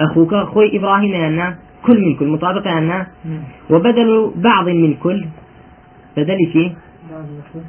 أخوك 0.00 0.34
أخوي 0.34 0.76
إبراهيم 0.78 1.14
أن 1.14 1.54
كل 1.82 2.00
من 2.00 2.16
كل 2.16 2.26
مطابق 2.26 2.68
أن 2.68 3.06
وبدل 3.70 4.32
بعض 4.36 4.68
من 4.68 4.94
كل 4.94 5.24
بدل 6.16 6.38
شيء 6.52 6.72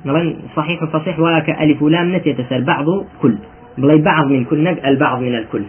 طبعا 0.05 0.35
صحيح 0.55 0.85
فصيح 0.85 1.19
وك 1.19 1.49
ألف 1.49 1.81
ولام 1.81 2.15
نت 2.15 2.27
يتسال 2.27 2.63
بعض 2.63 2.85
كل. 3.21 3.37
بلاي 3.77 3.97
بعض 3.97 4.27
من 4.27 4.45
كل 4.45 4.63
نقل 4.63 4.85
البعض 4.85 5.19
من 5.19 5.35
الكل. 5.35 5.63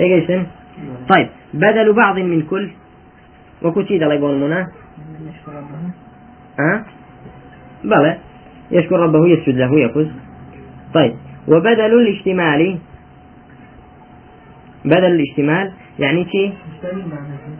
إيش 0.00 0.26
طيب 1.08 1.28
بدل 1.54 1.92
بعض 1.92 2.18
من 2.18 2.42
كل 2.42 2.70
وكتيد 3.62 4.02
الله 4.02 4.14
يبون 4.14 4.40
منا 4.40 4.66
ها؟ 6.60 6.84
بلى 7.84 8.18
يشكر 8.70 9.00
ربه 9.00 9.28
يسجد 9.28 9.56
له 9.56 9.80
يفوز. 9.80 10.06
طيب 10.94 11.14
وبدل 11.48 12.00
الاشتمال 12.00 12.78
بدل 14.84 15.04
الاشتمال 15.04 15.72
يعني 15.98 16.26
شي 16.32 16.50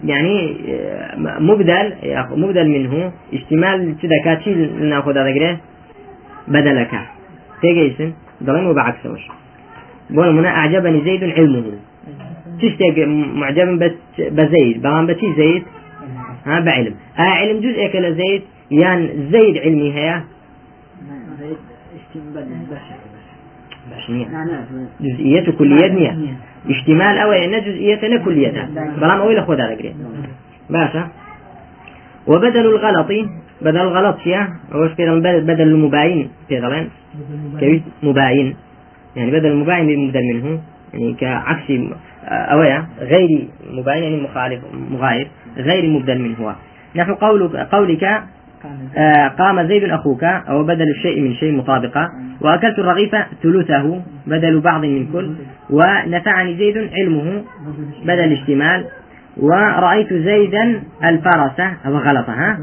يعني 0.04 0.56
آه، 0.68 1.18
مبدل 1.40 1.92
مبدل 2.30 2.68
منه 2.68 3.12
اشتمال 3.34 3.94
كذا 4.02 4.22
كاتشي 4.24 4.54
ناخذ 4.66 5.18
هذا 5.18 5.58
بدلك. 6.48 6.90
تيجيسن 7.62 8.12
ضلين 8.42 8.66
وبعكسه 8.66 9.16
بقول 10.10 10.34
منا 10.34 10.48
أعجبني 10.48 11.04
زيد 11.04 11.24
علمه. 11.24 11.72
تشتاق 12.62 13.06
معجب 13.34 13.78
بس 13.78 13.92
بزيد؟ 14.18 14.82
بلان 14.82 15.06
بتي 15.06 15.34
زيد؟ 15.36 15.62
ها 16.46 16.60
بعلم. 16.60 16.94
ها 17.16 17.24
علم 17.24 17.60
جزء 17.60 17.86
كلا 17.92 18.10
زيد؟ 18.10 18.42
يان 18.70 19.28
زيد 19.32 19.58
علمي 19.58 19.92
هيا؟ 19.92 20.24
جزئية 25.00 25.50
كلية 25.50 25.88
نية 25.88 26.36
اشتمال 26.70 27.18
أو 27.18 27.32
أن 27.32 27.60
جزئية 27.60 28.08
لا 28.08 28.24
كلية 28.24 28.68
بلام 29.00 29.20
أوي 29.20 29.34
لخوة 29.34 29.56
هذا 29.56 29.78
باشا. 30.70 31.08
وبدل 32.26 32.60
الغلط 32.60 33.06
بدل 33.60 33.80
الغلط 33.80 34.16
فيها 34.18 34.56
هو 34.72 34.88
بدل 35.18 35.60
المباين 35.60 36.30
في 36.48 36.58
غلان؟ 36.58 36.88
كويس 37.60 37.82
مباين. 38.02 38.56
يعني 39.16 39.30
بدل 39.30 39.46
المباين 39.46 39.86
بمبدل 39.86 40.20
منه. 40.34 40.60
يعني 40.94 41.14
كعكس 41.14 41.70
أويا 42.24 42.86
غير 43.00 43.48
مباين 43.70 44.02
يعني 44.02 44.16
مخالف 44.16 44.60
مغاير 44.90 45.28
غير 45.56 45.90
مبدل 45.90 46.18
منه. 46.18 46.56
نحو 46.96 47.14
قولك 47.14 47.56
قولك 47.56 48.22
آه 48.96 49.28
قام 49.28 49.68
زيد 49.68 49.84
أخوك 49.84 50.24
أو 50.24 50.64
بدل 50.64 50.90
الشيء 50.90 51.20
من 51.20 51.34
شيء 51.34 51.52
مطابقة 51.52 52.10
وأكلت 52.40 52.78
الرغيف 52.78 53.16
ثلثه 53.42 54.02
بدل 54.26 54.60
بعض 54.60 54.84
من 54.84 55.06
كل 55.12 55.34
ونفعني 55.70 56.56
زيد 56.56 56.90
علمه 56.92 57.44
بدل 58.04 58.24
الاشتمال 58.24 58.84
ورأيت 59.36 60.14
زيدا 60.14 60.82
الفرس 61.04 61.60
أو 61.86 61.96
غلطها 61.98 62.58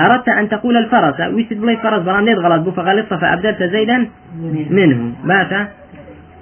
أردت 0.00 0.28
أن 0.28 0.48
تقول 0.48 0.76
الفرس 0.76 1.20
ويسد 1.20 1.60
بلي 1.60 1.76
فرس 1.76 2.02
برام 2.02 2.28
غلط 2.28 2.68
فغلط 2.68 3.14
فأبدلت 3.14 3.62
زيدا 3.62 4.08
منه. 4.70 5.12
مات. 5.24 5.68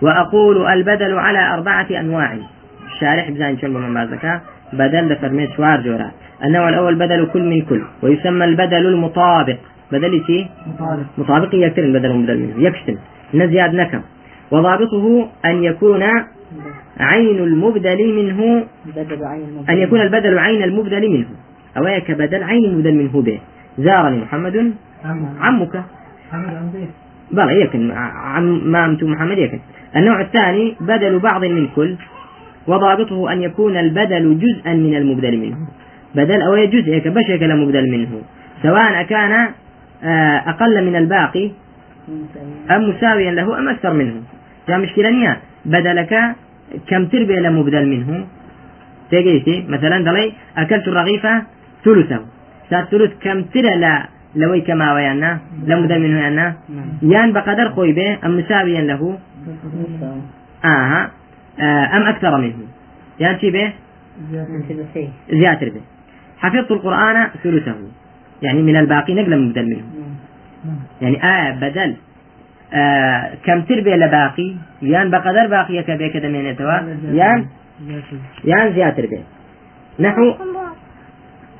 وأقول 0.03 0.67
البدل 0.67 1.19
على 1.19 1.55
أربعة 1.55 1.87
أنواع. 1.91 2.37
الشارح 2.93 3.31
بزين 3.31 3.59
شنو 3.59 3.79
من 3.79 3.95
بازكا 3.95 4.41
بدل 4.73 5.09
لفرميت 5.09 5.51
شوار 5.57 5.81
جورا. 5.81 6.11
النوع 6.45 6.69
الأول 6.69 6.95
بدل 6.95 7.27
كل 7.33 7.43
من 7.43 7.61
كل 7.63 7.83
ويسمى 8.03 8.45
البدل 8.45 8.87
المطابق. 8.87 9.57
بدل 9.93 10.25
شيء 10.27 10.47
مطابق. 10.67 11.03
مطابق 11.19 11.55
يكتر 11.55 11.83
البدل 11.83 12.11
المبدل 12.11 12.39
منه 12.39 12.55
يكشتن. 12.59 12.97
نزياد 13.35 13.75
نكم. 13.75 14.01
وضابطه 14.51 15.29
أن 15.45 15.65
يكون 15.65 16.03
عين 17.01 17.39
المبدل 17.39 18.15
منه 18.15 18.65
أن 19.71 19.79
يكون 19.79 20.01
البدل 20.01 20.39
عين 20.39 20.63
المبدل 20.63 21.11
منه. 21.11 21.27
أو 21.77 22.01
كبدل 22.07 22.43
عين 22.43 22.65
المبدل 22.65 22.95
منه 22.95 23.23
به. 23.23 23.39
زارني 23.79 24.17
محمد. 24.17 24.73
عمك. 25.41 25.85
بلى 27.33 27.61
يكن. 27.61 27.91
عم 28.35 28.73
ما 28.73 28.97
محمد 29.03 29.39
يكن. 29.39 29.61
النوع 29.97 30.21
الثاني 30.21 30.77
بدل 30.81 31.19
بعض 31.19 31.45
من 31.45 31.69
كل. 31.77 31.97
وضابطه 32.67 33.33
أن 33.33 33.43
يكون 33.43 33.77
البدل 33.77 34.39
جزءا 34.39 34.75
من 34.75 34.97
المبدل 34.97 35.39
منه. 35.39 35.57
بدل 36.15 36.43
أو 36.43 36.65
جزء 36.65 36.99
كبشك 36.99 37.43
مبدل 37.43 37.91
منه. 37.91 38.23
سواء 38.63 39.03
كان 39.03 39.49
آه، 40.05 40.37
أقل 40.51 40.85
من 40.87 40.97
الباقي 40.97 41.51
أم 42.71 42.91
مساويا 42.91 43.31
له 43.31 43.59
أم 43.59 43.69
أكثر 43.69 43.93
منه. 43.93 44.15
جا 44.69 44.77
مشكلة 44.77 45.11
نيا 45.11 45.37
بدلك 45.65 46.35
كم 46.89 47.05
تربية 47.07 47.41
لمبدل 47.41 47.87
منه. 47.87 48.27
تيجيتي 49.11 49.65
مثلا 49.69 50.05
دلي 50.05 50.33
أكلت 50.57 50.89
الرغيفة 50.89 51.43
ثلثه 51.85 52.21
صار 52.71 52.85
ثلث 52.85 53.13
كم 53.23 53.43
ترى 53.43 53.77
لا 53.77 54.09
لوي 54.35 54.61
كما 54.61 54.95
ويانا 54.95 55.39
لمبدل 55.67 56.01
منه 56.01 56.21
يانا 56.21 56.55
يان 57.03 57.33
بقدر 57.33 57.69
خوي 57.69 57.93
به 57.93 58.19
أم 58.25 58.39
مساويا 58.39 58.81
له. 58.81 59.19
آه, 60.65 61.11
آه 61.61 61.97
أم 61.97 62.03
أكثر 62.03 62.39
منه. 62.39 62.55
يان 63.21 63.39
شي 63.39 63.51
به؟ 63.51 63.73
زيادة 65.31 65.67
به 65.67 65.81
حفظت 66.41 66.71
القرآن 66.71 67.29
ثلثه. 67.45 67.75
يعني 68.43 68.63
من 68.63 68.77
الباقي 68.77 69.15
نقل 69.15 69.47
مبدل 69.47 69.67
منه. 69.67 69.85
يعني 71.01 71.25
آه 71.25 71.51
بدل. 71.51 71.97
آه 72.75 73.31
كم 73.45 73.61
تربية 73.61 73.95
لباقي 73.95 74.55
يان 74.83 75.11
بقدر 75.11 75.47
باقية 75.47 75.81
كبير 75.81 76.09
كده 76.09 76.29
من 76.29 76.47
يتوا 76.47 76.73
يان؟ 77.13 77.47
يان 78.45 78.73
زيادة 78.73 79.03
به 79.03 79.23
نحو 80.01 80.35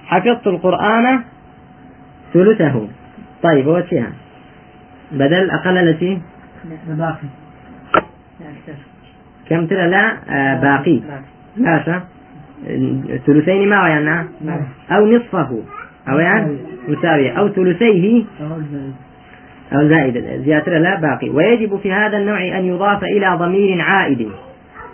حفظت 0.07 0.47
القرآن 0.47 1.21
ثلثه. 2.35 2.89
طيب 3.43 3.69
هو 3.69 3.83
شيء. 3.91 4.07
بدل 5.13 5.51
أقل 5.51 5.79
التي 5.79 6.23
باقي. 6.89 7.29
كم 9.49 9.67
ترى؟ 9.67 9.89
لا 9.89 10.17
آه 10.31 10.61
باقي. 10.61 11.01
لا 11.57 12.03
ثلثين 13.27 13.69
ما 13.69 13.89
يعني 13.89 14.29
أو 14.91 15.07
نصفه. 15.07 15.63
أو 16.09 16.19
يعني 16.19 16.57
مساوية. 16.89 17.31
أو 17.31 17.49
ثلثيه. 17.49 18.25
أو 19.73 19.89
زائد. 19.89 20.25
زيادة 20.45 20.79
لا 20.79 21.01
باقي. 21.01 21.31
ويجب 21.31 21.77
في 21.83 21.93
هذا 21.93 22.19
النوع 22.19 22.59
أن 22.59 22.65
يضاف 22.65 23.05
إلى 23.05 23.37
ضمير 23.37 23.81
عائد. 23.81 24.29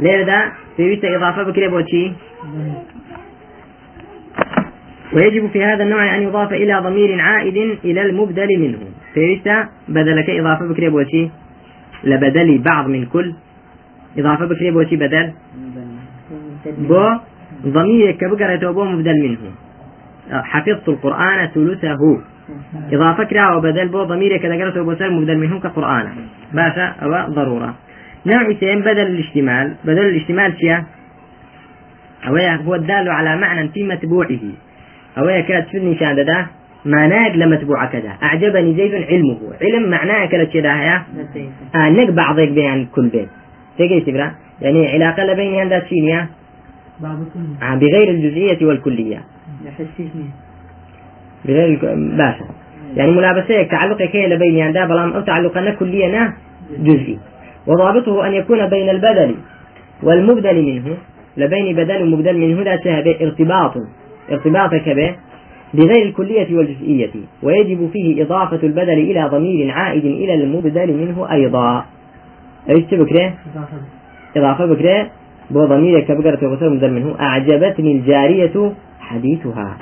لذا 0.00 0.52
في 0.76 1.16
إضافة 1.16 1.42
بكري 1.42 1.68
بوتشي 1.68 2.12
ويجب 5.12 5.50
في 5.50 5.64
هذا 5.64 5.82
النوع 5.82 6.16
أن 6.16 6.22
يضاف 6.22 6.52
إلى 6.52 6.78
ضمير 6.78 7.20
عائد 7.20 7.78
إلى 7.84 8.02
المبدل 8.02 8.58
منه. 8.58 8.78
فيتا 9.14 9.68
بدلك 9.88 10.30
إضافة 10.30 10.68
بكري 10.68 10.88
بوتشي 10.88 11.28
لبدل 12.04 12.58
بعض 12.58 12.88
من 12.88 13.06
كل. 13.06 13.34
إضافة 14.18 14.46
بكري 14.46 14.70
بوتشي 14.70 14.96
بدل. 14.96 15.32
بو 16.78 17.10
ضمير 17.66 18.10
كبقرة 18.10 18.72
بو 18.72 18.84
مبدل 18.84 19.20
منه. 19.22 19.38
حفظت 20.30 20.88
القرآن 20.88 21.48
ثلثه. 21.54 22.20
إضافة 22.92 23.24
كرا 23.24 23.54
وبدل 23.54 23.88
بو 23.88 24.02
ضمير 24.02 24.36
كذا 24.36 24.54
قرأت 24.54 24.78
بو 24.78 24.90
مبدل 25.00 25.38
منه 25.38 25.60
كقرآن. 25.60 26.06
باشا 26.52 26.94
أو 27.02 27.32
ضرورة. 27.32 27.74
نوع 28.26 28.52
سين 28.60 28.80
بدل 28.80 29.06
الاشتمال. 29.06 29.74
بدل 29.84 30.06
الاشتمال 30.06 30.58
شيء 30.60 30.82
أو 32.26 32.36
هو 32.36 32.74
الدال 32.74 33.08
على 33.08 33.36
معنى 33.36 33.68
في 33.68 33.82
متبوعه. 33.82 34.44
أو 35.18 35.26
كانت 35.48 35.68
في 35.68 35.78
النشان 35.78 36.24
ده 36.24 36.46
معناه 36.84 37.36
لمتبوع 37.36 37.86
كذا 37.86 38.12
أعجبني 38.22 38.74
زيد 38.74 38.94
علمه. 38.94 39.38
علم 39.62 39.90
معناه 39.90 40.26
كذا 40.26 40.44
كذا 40.44 40.74
هيا 40.74 41.02
آه 41.74 41.90
نك 41.90 42.10
بعضك 42.10 42.48
بين 42.48 42.86
كل 42.94 43.08
بيت. 43.08 43.28
تيجي 43.78 44.00
تبرا 44.00 44.34
يعني 44.60 44.88
علاقة 44.88 45.24
لبين 45.24 45.66
هذا 45.66 45.76
الشيء 45.76 46.26
آه 47.62 47.74
بغير 47.74 48.10
الجزئية 48.10 48.66
والكلية. 48.66 49.24
بغير 51.44 51.78
باشا 52.16 52.44
يعني 52.96 53.10
ملابسة 53.10 53.62
تعلق 53.62 54.02
كي 54.02 54.26
لبين 54.26 54.54
يعني 54.54 54.72
بلام 54.72 55.12
أو 55.12 55.20
تعلق 55.20 55.78
كلية 55.78 56.34
جزئي. 56.78 57.18
وضابطه 57.66 58.26
أن 58.26 58.32
يكون 58.32 58.68
بين 58.68 58.88
البدل 58.88 59.34
والمبدل 60.02 60.62
منه 60.62 60.96
لبين 61.36 61.76
بدل 61.76 62.02
ومبدل 62.02 62.38
منه 62.38 62.62
لا 62.62 62.78
ارتباط. 63.22 63.74
ارتباطك 64.30 64.88
به 64.88 65.14
بغير 65.74 66.06
الكلية 66.06 66.56
والجزئية. 66.56 67.10
ويجب 67.42 67.90
فيه 67.92 68.22
إضافة 68.22 68.66
البدل 68.66 68.98
إلى 68.98 69.24
ضمير 69.24 69.70
عائد 69.70 70.04
إلى 70.04 70.34
المبدل 70.34 70.92
منه 70.92 71.32
أيضا. 71.32 71.84
أيش 72.68 72.94
بكرة 72.94 73.34
إضافة 74.36 74.66
بكرة؟ 74.66 75.10
بو 75.50 75.64
ضمير 75.64 76.00
كبقرة 76.00 76.38
وغسر 76.48 76.70
مبدل 76.70 76.92
منه 76.92 77.16
أعجبتني 77.20 77.92
الجارية 77.92 78.72
حديثها. 79.00 79.76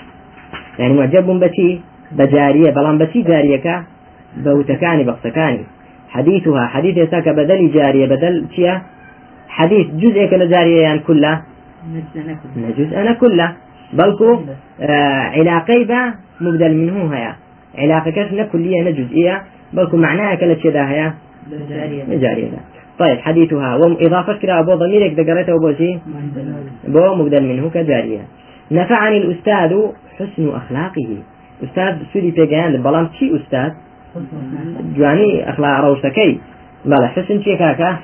يعني 0.78 0.94
معجب 0.94 1.26
بشي؟ 1.26 1.78
بجارية 2.12 2.70
بلان 2.70 2.98
بشي 2.98 3.22
جارية 3.22 3.84
بوتكاني 4.36 5.04
بقسكاني 5.04 5.64
حديثها 6.08 6.66
حديث 6.66 6.96
يساك 6.96 7.28
بدل 7.28 7.70
جارية 7.72 8.06
بدل 8.06 8.46
شيا؟ 8.56 8.82
حديث 9.48 9.86
جزء 9.86 10.26
كلا 10.26 10.44
جارية 10.44 10.82
يعني 10.82 10.98
كله 10.98 11.42
جزء 12.78 13.00
أنا 13.00 13.12
كله 13.12 13.52
بلكو 13.92 14.38
آه 14.80 15.20
علاقي 15.36 15.84
با 15.84 16.14
مبدل 16.40 16.76
منه 16.76 17.14
هيا. 17.14 17.36
علاقة 17.78 18.10
كش 18.10 18.28
كلية 18.52 18.90
جزئية. 18.90 19.42
بلكو 19.72 19.96
معناها 19.96 20.34
كلا 20.34 20.56
شدا 20.62 20.88
هيا؟ 20.88 21.14
جارية 22.10 22.48
طيب 22.98 23.18
حديثها. 23.18 23.76
وإضافة 23.76 24.32
كلا 24.32 24.60
أبو 24.60 24.74
ضميرك 24.74 25.12
ذكرته 25.18 25.54
أبو 25.54 25.72
شيء 25.72 25.98
بو 26.88 27.14
مبدل 27.14 27.42
منه 27.42 27.70
كجارية 27.70 28.20
نفعني 28.70 29.18
الأستاذ 29.18 29.80
حسن 30.18 30.48
أخلاقه. 30.48 31.18
أستاذ 31.64 31.96
سوري 32.12 32.30
بيجان 32.30 32.82
بلام 32.82 33.08
شي 33.18 33.36
أستاذ؟ 33.36 33.70
جواني 34.96 35.50
أخلاق 35.50 35.80
روشكي 35.84 36.40
بلا 36.84 37.06
حسن 37.06 37.42
شي 37.42 37.56
كاكا؟ 37.56 37.98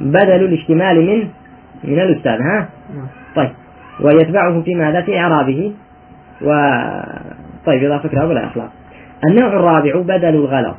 بدل 0.00 0.44
الاشتمال 0.44 1.06
من 1.06 1.28
من 1.84 2.00
الأستاذ 2.00 2.40
ها. 2.40 2.68
طيب. 3.36 3.50
ويتبعه 4.00 4.62
في 4.62 4.74
ماذا 4.74 5.00
في 5.00 5.18
إعرابه. 5.18 5.72
و 6.42 6.50
طيب 7.66 7.84
إذا 7.84 7.98
فكرة 7.98 8.26
ولا 8.26 8.46
أخلاق 8.46 8.70
النوع 9.24 9.48
الرابع 9.48 10.00
بدل 10.00 10.28
الغلط. 10.28 10.76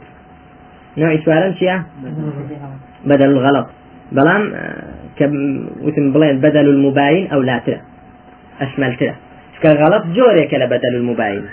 نوع 0.97 1.17
سؤال 1.25 1.55
شيء 1.57 1.81
بدل 3.05 3.25
الغلط. 3.25 3.67
بلام 4.11 4.53
آه، 4.53 4.83
كم 5.17 5.33
وتم 5.81 6.11
بلين 6.13 6.39
بدل 6.39 6.69
المباين 6.69 7.27
أو 7.27 7.41
لا 7.41 7.57
ترى. 7.57 7.81
أشمل 8.61 8.95
ترى. 8.95 9.15
كغلط 9.63 10.05
جوريك 10.05 10.53
لبدل 10.53 10.95
المباين. 10.95 11.43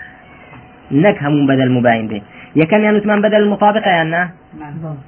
نك 0.92 1.22
هم 1.22 1.46
بدل 1.46 1.70
مباين 1.70 2.08
به 2.08 2.22
يكم 2.56 2.80
يعني 2.80 3.00
تمان 3.00 3.20
بدل 3.20 3.36
المطابقة 3.36 3.90
يعني 3.90 4.10
نعم 4.10 4.30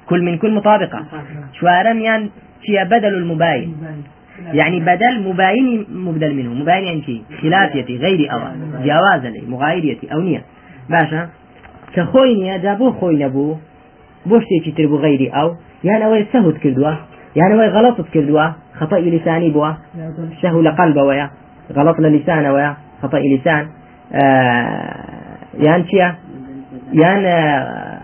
كل 0.07 0.23
من 0.23 0.39
كل 0.39 0.55
مطابقة. 0.55 1.05
شوارم 1.61 1.99
يعني 1.99 2.31
شيء 2.67 2.85
بدل 2.85 3.15
المباين. 3.15 3.77
يعني 4.53 4.81
بدل 4.81 5.29
مباين 5.29 5.87
مبدل 5.95 6.35
منه. 6.35 6.55
مباين 6.55 6.85
يعني 6.85 7.03
شيء. 7.03 7.23
خلافيتي 7.43 7.97
غير 7.97 8.33
أو 8.33 8.41
جواز 8.85 9.27
لي 9.27 9.43
مغايريتي 9.49 10.13
أو 10.13 10.21
نية. 10.21 10.43
باشا. 10.91 11.29
كخوي 11.95 12.35
نية 12.35 12.57
جابوه 12.57 12.93
خوي 12.93 13.25
نبوه 13.25 13.59
بۆ 14.29 14.37
شتێکی 14.45 14.73
تر 14.77 14.87
بوو 14.87 15.03
غەیری 15.05 15.29
ئەو 15.37 15.49
یان 15.89 16.01
ئەوەی 16.05 16.25
سەهوت 16.33 16.57
کردووە 16.65 16.93
یان 17.39 17.51
ئەوەی 17.53 17.71
غەڵەتت 17.75 18.09
کردووە 18.15 18.47
خەتەی 18.79 19.11
لیسانی 19.15 19.51
بووە 19.55 19.71
سەهو 20.41 20.61
لە 20.67 20.73
قەلبەوەیە 20.79 21.27
غەڵەت 21.77 21.97
لە 22.05 22.09
لیسانەوەیە 22.15 22.71
خەتەی 23.03 23.29
لیسان 23.33 23.63
یان 25.67 25.81
چییە 25.89 26.09
یان 27.03 27.23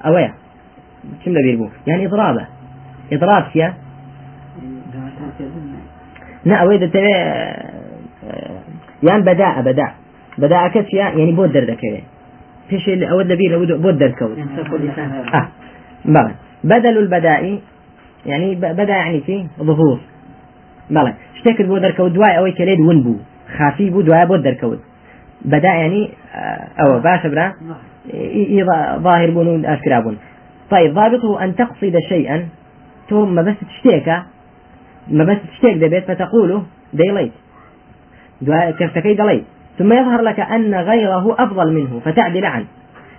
ئەوەیە 0.04 0.32
چم 1.20 1.32
لەبیر 1.36 1.56
بوو 1.60 1.70
یان 1.88 2.00
ئضرابە 2.06 2.44
ئضراب 3.12 3.44
چییە 3.52 3.68
نا 6.48 6.54
ئەوەی 6.60 6.78
دەتەوێ 6.84 7.16
یان 9.08 9.20
بەدا 9.28 9.50
بەدا 9.66 9.88
بەداکە 10.40 10.80
چیە 10.88 11.06
یعنی 11.18 11.32
بۆ 11.38 11.44
دەردەکەوێت 11.54 12.06
پێش 12.68 12.84
ئەوە 13.10 13.22
دەبیر 13.30 13.52
بۆ 13.84 13.90
دەرکەوت 14.02 14.38
آه. 15.38 15.46
بدل 16.72 16.98
البداء 16.98 17.42
يعني 18.26 18.54
بدا 18.54 18.96
يعني 19.02 19.20
في 19.20 19.46
ظهور. 19.58 19.98
بلى 20.90 21.12
شتێکت 21.38 21.66
بۆ 21.70 21.76
دەرکەوت؟ 21.84 22.12
دوای 22.16 22.34
ئەوەی 22.36 22.54
کەلێت 22.58 22.80
ون 22.88 23.02
بوو. 23.02 23.16
خافی 23.58 23.90
بوو 23.90 24.02
دوای 24.02 24.26
بۆ 24.26 24.36
دەرکەوت. 24.46 24.80
بدا 25.44 25.68
يعني 25.68 26.10
أو 26.80 27.00
باشا 27.00 27.28
برا؟ 27.28 27.52
ظاهر 29.06 29.30
أشكرا 29.64 30.00
بون 30.00 30.16
طيب 30.70 30.94
ضابطه 30.94 31.44
أن 31.44 31.54
تقصد 31.56 31.98
شيئا. 32.08 32.48
ثم 33.10 33.34
ما 33.34 33.42
بس 33.42 33.54
تشتيك 33.70 34.08
ما 35.10 35.24
بس 35.24 35.36
تشتيك 35.52 35.76
دبيت 35.76 36.04
فتقوله 36.04 36.62
ديليت 36.92 37.32
كفتكي 38.78 39.14
دليت 39.14 39.44
ثم 39.78 39.92
يظهر 39.92 40.20
لك 40.22 40.40
أن 40.40 40.74
غيره 40.74 41.36
أفضل 41.38 41.72
منه 41.72 42.00
فتعدل 42.04 42.44
عنه. 42.44 42.66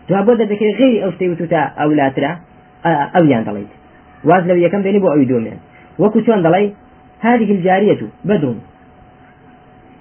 تو 0.07 0.35
دەکەی 0.35 0.75
غير 0.79 1.11
شتەی 1.11 1.29
وتوتا 1.29 1.71
ئەو 1.77 1.91
لاترا. 1.91 2.37
ئەویان 3.15 3.43
دەڵیت 3.47 3.71
واز 4.29 4.43
لەو 4.49 4.57
یەکەم 4.65 4.81
دێنی 4.85 4.99
بۆ 5.03 5.07
ئەوی 5.13 5.25
دومێن 5.31 5.59
وەکو 6.01 6.19
چۆن 6.25 6.39
دەڵی 6.45 6.65
هذه 7.21 7.51
الجارية 7.51 8.01
بدر. 8.25 8.53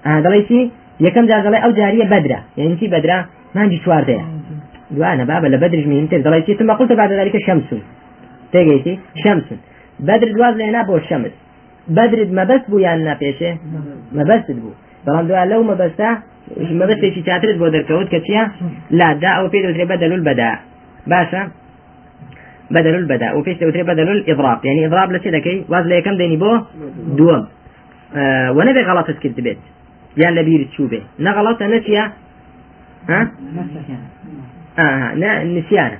آه 0.05 0.19
دليتي 0.19 0.71
يكم 0.99 1.25
جار 1.25 1.41
دلي 1.41 1.57
أو 1.57 1.71
جارية 1.71 2.05
بدرة 2.05 2.39
يعني 2.57 2.75
كي 2.75 2.87
بدرة 2.87 3.25
ما 3.55 3.61
عندي 3.61 3.77
شوار 3.77 4.03
ده 4.03 4.21
وانا 4.97 5.23
بابا 5.23 5.47
لبدر 5.47 5.87
من 5.87 5.97
انت 5.99 6.15
دليتي 6.15 6.53
ثم 6.53 6.71
قلت 6.71 6.91
بعد 6.91 7.11
ذلك 7.11 7.37
شمس. 7.47 7.75
تيجيتي 8.51 8.99
شمس. 9.25 9.43
بدر 9.99 10.31
دواز 10.31 10.55
لنا 10.55 10.83
بو 10.83 10.97
الشمس 10.97 11.31
بدر 11.87 12.25
ما 12.25 12.43
بس 12.43 12.61
بو 12.69 12.77
يعني 12.77 13.03
نا 13.03 13.13
بيشه 13.13 13.57
ما 14.11 14.23
بس 14.23 14.51
بو 14.51 14.69
بلان 15.07 15.27
دوا 15.27 15.45
لو 15.45 15.63
ما 15.63 15.73
بس 15.73 15.99
ما 16.71 16.85
بس 16.85 16.97
في 17.13 17.21
تاترت 17.21 17.57
بو 17.57 17.67
دركوت 17.67 18.07
كتيا 18.07 18.51
لا 18.91 19.13
دا 19.13 19.27
او 19.27 19.47
بيدو 19.47 19.85
بدل 19.85 20.13
البداء 20.13 20.59
باشا 21.07 21.51
بدل 22.71 22.95
البداء 22.95 23.37
وفيش 23.37 23.57
توتري 23.57 23.83
بدل 23.83 24.09
الإضراب 24.09 24.65
يعني 24.65 24.87
إضراب 24.87 25.11
لشي 25.11 25.29
لكي 25.29 25.65
واز 25.69 25.85
لي 25.85 26.01
كم 26.01 26.17
ديني 26.17 26.37
بو 26.37 26.59
دوم 27.17 27.47
آه 28.15 28.51
ونبي 28.51 28.81
غلط 28.81 29.07
سكت 29.07 29.39
بيت 29.39 29.57
يعني 30.17 30.41
لبير 30.41 30.67
تشوبه 30.71 31.01
نغلط 31.19 31.63
نسيا 31.63 32.11
ها 33.09 33.31
آه 34.79 35.43
نسيان 35.43 35.91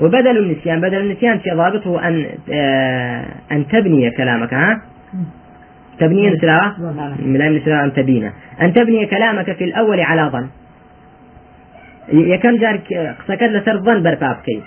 وبدل 0.00 0.38
النسيان 0.38 0.80
بدل 0.80 1.00
النسيان 1.00 1.38
في 1.38 1.50
ضابطه 1.50 2.08
أن 2.08 2.26
آه 2.52 3.26
أن 3.52 3.68
تبني 3.68 4.10
كلامك 4.10 4.54
ها 4.54 4.82
تبني 5.98 6.30
نسلاوة 6.30 6.74
لا 7.26 7.48
نسلاوة 7.48 7.84
أن 7.84 7.92
تبينه 7.92 8.32
أن 8.62 8.72
تبني 8.72 9.06
كلامك 9.06 9.52
في 9.52 9.64
الأول 9.64 10.00
على 10.00 10.30
ظن 10.32 10.48
يكم 12.12 12.56
جار 12.56 12.76
قسەکەت 13.18 13.50
لەسەر 13.56 13.76
ظن 13.86 14.02
بەرپا 14.02 14.30
بکەیت 14.36 14.62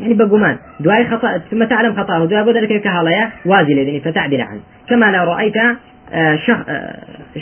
يعني 0.00 0.14
بقمان 0.14 0.56
دعاء 0.80 1.04
خطأ 1.04 1.38
ثم 1.50 1.64
تعلم 1.64 1.94
خطأه. 1.94 2.26
دعاء 2.26 2.44
بدل 2.44 2.78
كهاليا 2.78 3.30
وازي 3.46 3.74
لذني 3.74 4.00
فتعدل 4.00 4.40
عنه 4.40 4.60
كما 4.88 5.06
لو 5.16 5.24
رأيت 5.32 5.54
شخ... 6.46 6.58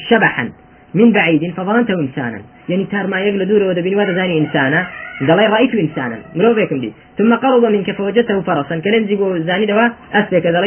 شبحا 0.08 0.50
من 0.94 1.12
بعيد 1.12 1.54
فظننته 1.56 1.94
إنسانا. 2.00 2.40
يعني 2.68 2.84
تار 2.84 3.06
ما 3.06 3.20
يقل 3.20 3.48
دور 3.48 3.62
ودبين 3.62 3.94
وهذا 3.96 4.14
زاني 4.14 4.38
إنسانا. 4.38 4.86
قال 5.28 5.50
رأيت 5.50 5.74
إنسانا. 5.74 6.18
مرو 6.36 6.54
بكم 6.54 6.80
دي 6.80 6.92
ثم 7.18 7.34
قرب 7.34 7.64
منك 7.64 7.90
فوجدته 7.90 8.40
فرسا. 8.40 8.78
كلن 8.78 9.06
زيقو 9.06 9.38
زاني 9.38 9.66
دوا 9.66 9.88
أسلك 10.14 10.46
ذا 10.46 10.60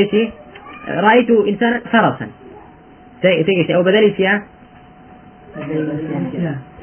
رأيت 0.89 1.29
إنسانا 1.51 1.79
فرسا. 1.91 2.27
تيجي 3.21 3.75
أو 3.75 3.83
بدل 3.83 4.13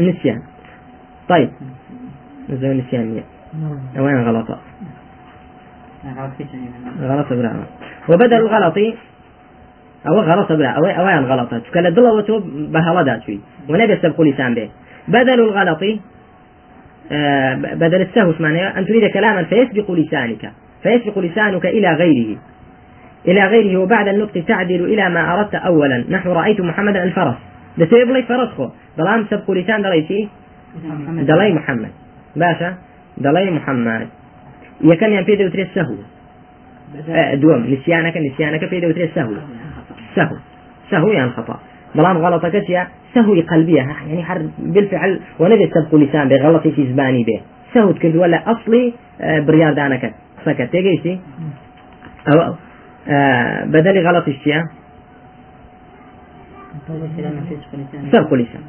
نسيان. 0.00 0.42
طيب. 1.28 1.48
نزول 2.48 2.76
نسيانية 2.76 3.24
أوين 3.98 4.22
غلطة 4.22 4.58
غلط 7.00 7.32
برا. 7.32 7.66
وبدل 8.08 8.36
الغلط 8.36 8.78
أو 10.06 10.20
غلط 10.20 10.52
برا. 10.52 10.68
أو 10.68 10.86
أوين 10.86 11.24
غلطة 11.24 11.62
كلا 11.74 11.90
دلوا 11.90 12.10
وتوب 12.10 12.42
بهلا 12.72 13.02
داتوي. 13.02 13.40
ونبي 13.68 13.96
سبق 13.96 14.20
لسان 14.20 14.54
به. 14.54 14.68
بدل 15.08 15.40
الغلط 15.40 15.82
آه 17.12 17.54
بدل 17.54 18.00
السهو 18.00 18.34
معناه 18.40 18.78
أن 18.78 18.86
تريد 18.86 19.10
كلاما 19.10 19.44
فيسبق 19.44 19.90
لسانك. 19.90 20.52
فيسبق 20.82 21.18
لسانك 21.18 21.66
إلى 21.66 21.92
غيره. 21.94 22.38
إلى 23.28 23.46
غيره 23.46 23.80
وبعد 23.80 24.08
النطق 24.08 24.44
تعدل 24.48 24.84
إلى 24.84 25.08
ما 25.08 25.34
أردت 25.34 25.54
أولا. 25.54 26.04
نحو 26.10 26.32
رأيت 26.32 26.60
محمدا 26.60 27.02
الفرس. 27.02 27.34
لي 27.78 28.22
فرس 28.22 28.48
خو. 28.48 28.68
ضلام 28.98 29.26
سبق 29.30 29.50
لسان 29.50 29.82
دليتي؟ 29.82 30.28
دلي 31.06 31.52
محمد. 31.52 31.90
باشە 32.40 32.70
دەڵێ 33.24 33.50
محەمماد 33.58 34.08
یەکەمیان 34.90 35.24
پێ 35.28 35.34
دەوترێت 35.40 35.70
سەهو 35.76 35.96
دووەم 37.42 37.62
نسیانەکە 37.72 38.18
نسیانەکە 38.26 38.66
پێ 38.72 38.78
دەوترێت 38.84 39.10
سەهو 39.16 39.34
سەهو 40.16 40.36
سەهو 40.90 41.08
یان 41.18 41.30
خطأ. 41.36 41.56
بەڵام 41.96 42.16
غەڵەتەکە 42.24 42.60
چیە 42.66 42.82
سەهوی 43.14 43.42
قلبیە 43.50 43.82
يعني 44.08 44.22
حر 44.28 44.38
بالفعل 44.74 45.12
ونبي 45.40 45.66
سبق 45.74 45.94
لسان 45.94 46.28
بغلطي 46.28 46.70
في 46.76 46.82
زباني 46.90 47.24
به. 47.28 47.40
سهوت 47.74 47.98
كرد 47.98 48.16
ولا 48.16 48.38
أصلي 48.52 48.92
بريار 49.20 49.72
دانك 49.72 50.14
سكت. 50.44 50.70
تيجيشتي 50.72 51.20
أو 52.28 52.54
بدل 53.66 54.06
غلط 54.06 54.28
الشيء. 54.28 54.62
سبق 58.12 58.34
لسان. 58.34 58.62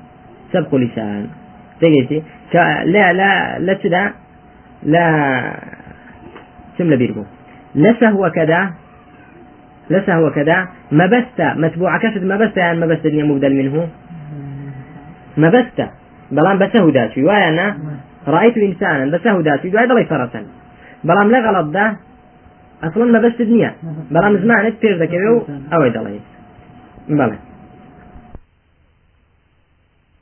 سبق 0.54 0.76
تيجي 1.84 2.24
لا 2.86 3.13
لا 3.13 3.60
لا 3.60 3.74
تدا 3.74 4.04
لا 4.84 5.04
سم 6.78 6.96
بيربو 6.96 7.24
لسه 7.76 8.10
هو 8.10 8.32
كذا 8.32 8.72
لسه 9.89 10.15
هو 10.15 10.32
كذا. 10.32 10.67
ما 10.91 11.06
بست 11.06 11.39
متبوع 11.41 11.98
كسد 11.98 12.24
ما 12.24 12.38
بست 12.38 12.58
يعني 12.58 12.80
ما 12.80 12.86
بست 12.86 13.06
مبدل 13.06 13.54
منه. 13.56 13.88
ما 15.38 15.50
بست 15.50 15.80
بلان 16.32 16.58
بسه 16.60 16.91
داتي 16.91 17.24
وأنا 17.24 17.50
أنا 17.50 17.76
رأيت 18.28 18.58
إنسانا 18.58 19.17
بسه 19.17 19.41
داتي 19.41 19.76
واي 19.76 19.88
ضلي 19.88 20.06
فرسا 20.06 20.41
بلان 21.04 21.28
لا 21.32 21.39
غلط 21.50 21.67
ده. 21.74 21.96
أصلا 22.84 23.06
ما 23.12 23.19
بست 23.19 23.41
دنيا. 23.41 23.72
بلان 24.12 24.38
زمان 24.41 24.74
تير 24.80 24.98
ذكره 25.04 25.46
أو 25.74 25.88
ضلي 25.88 26.19
بلان 27.10 27.38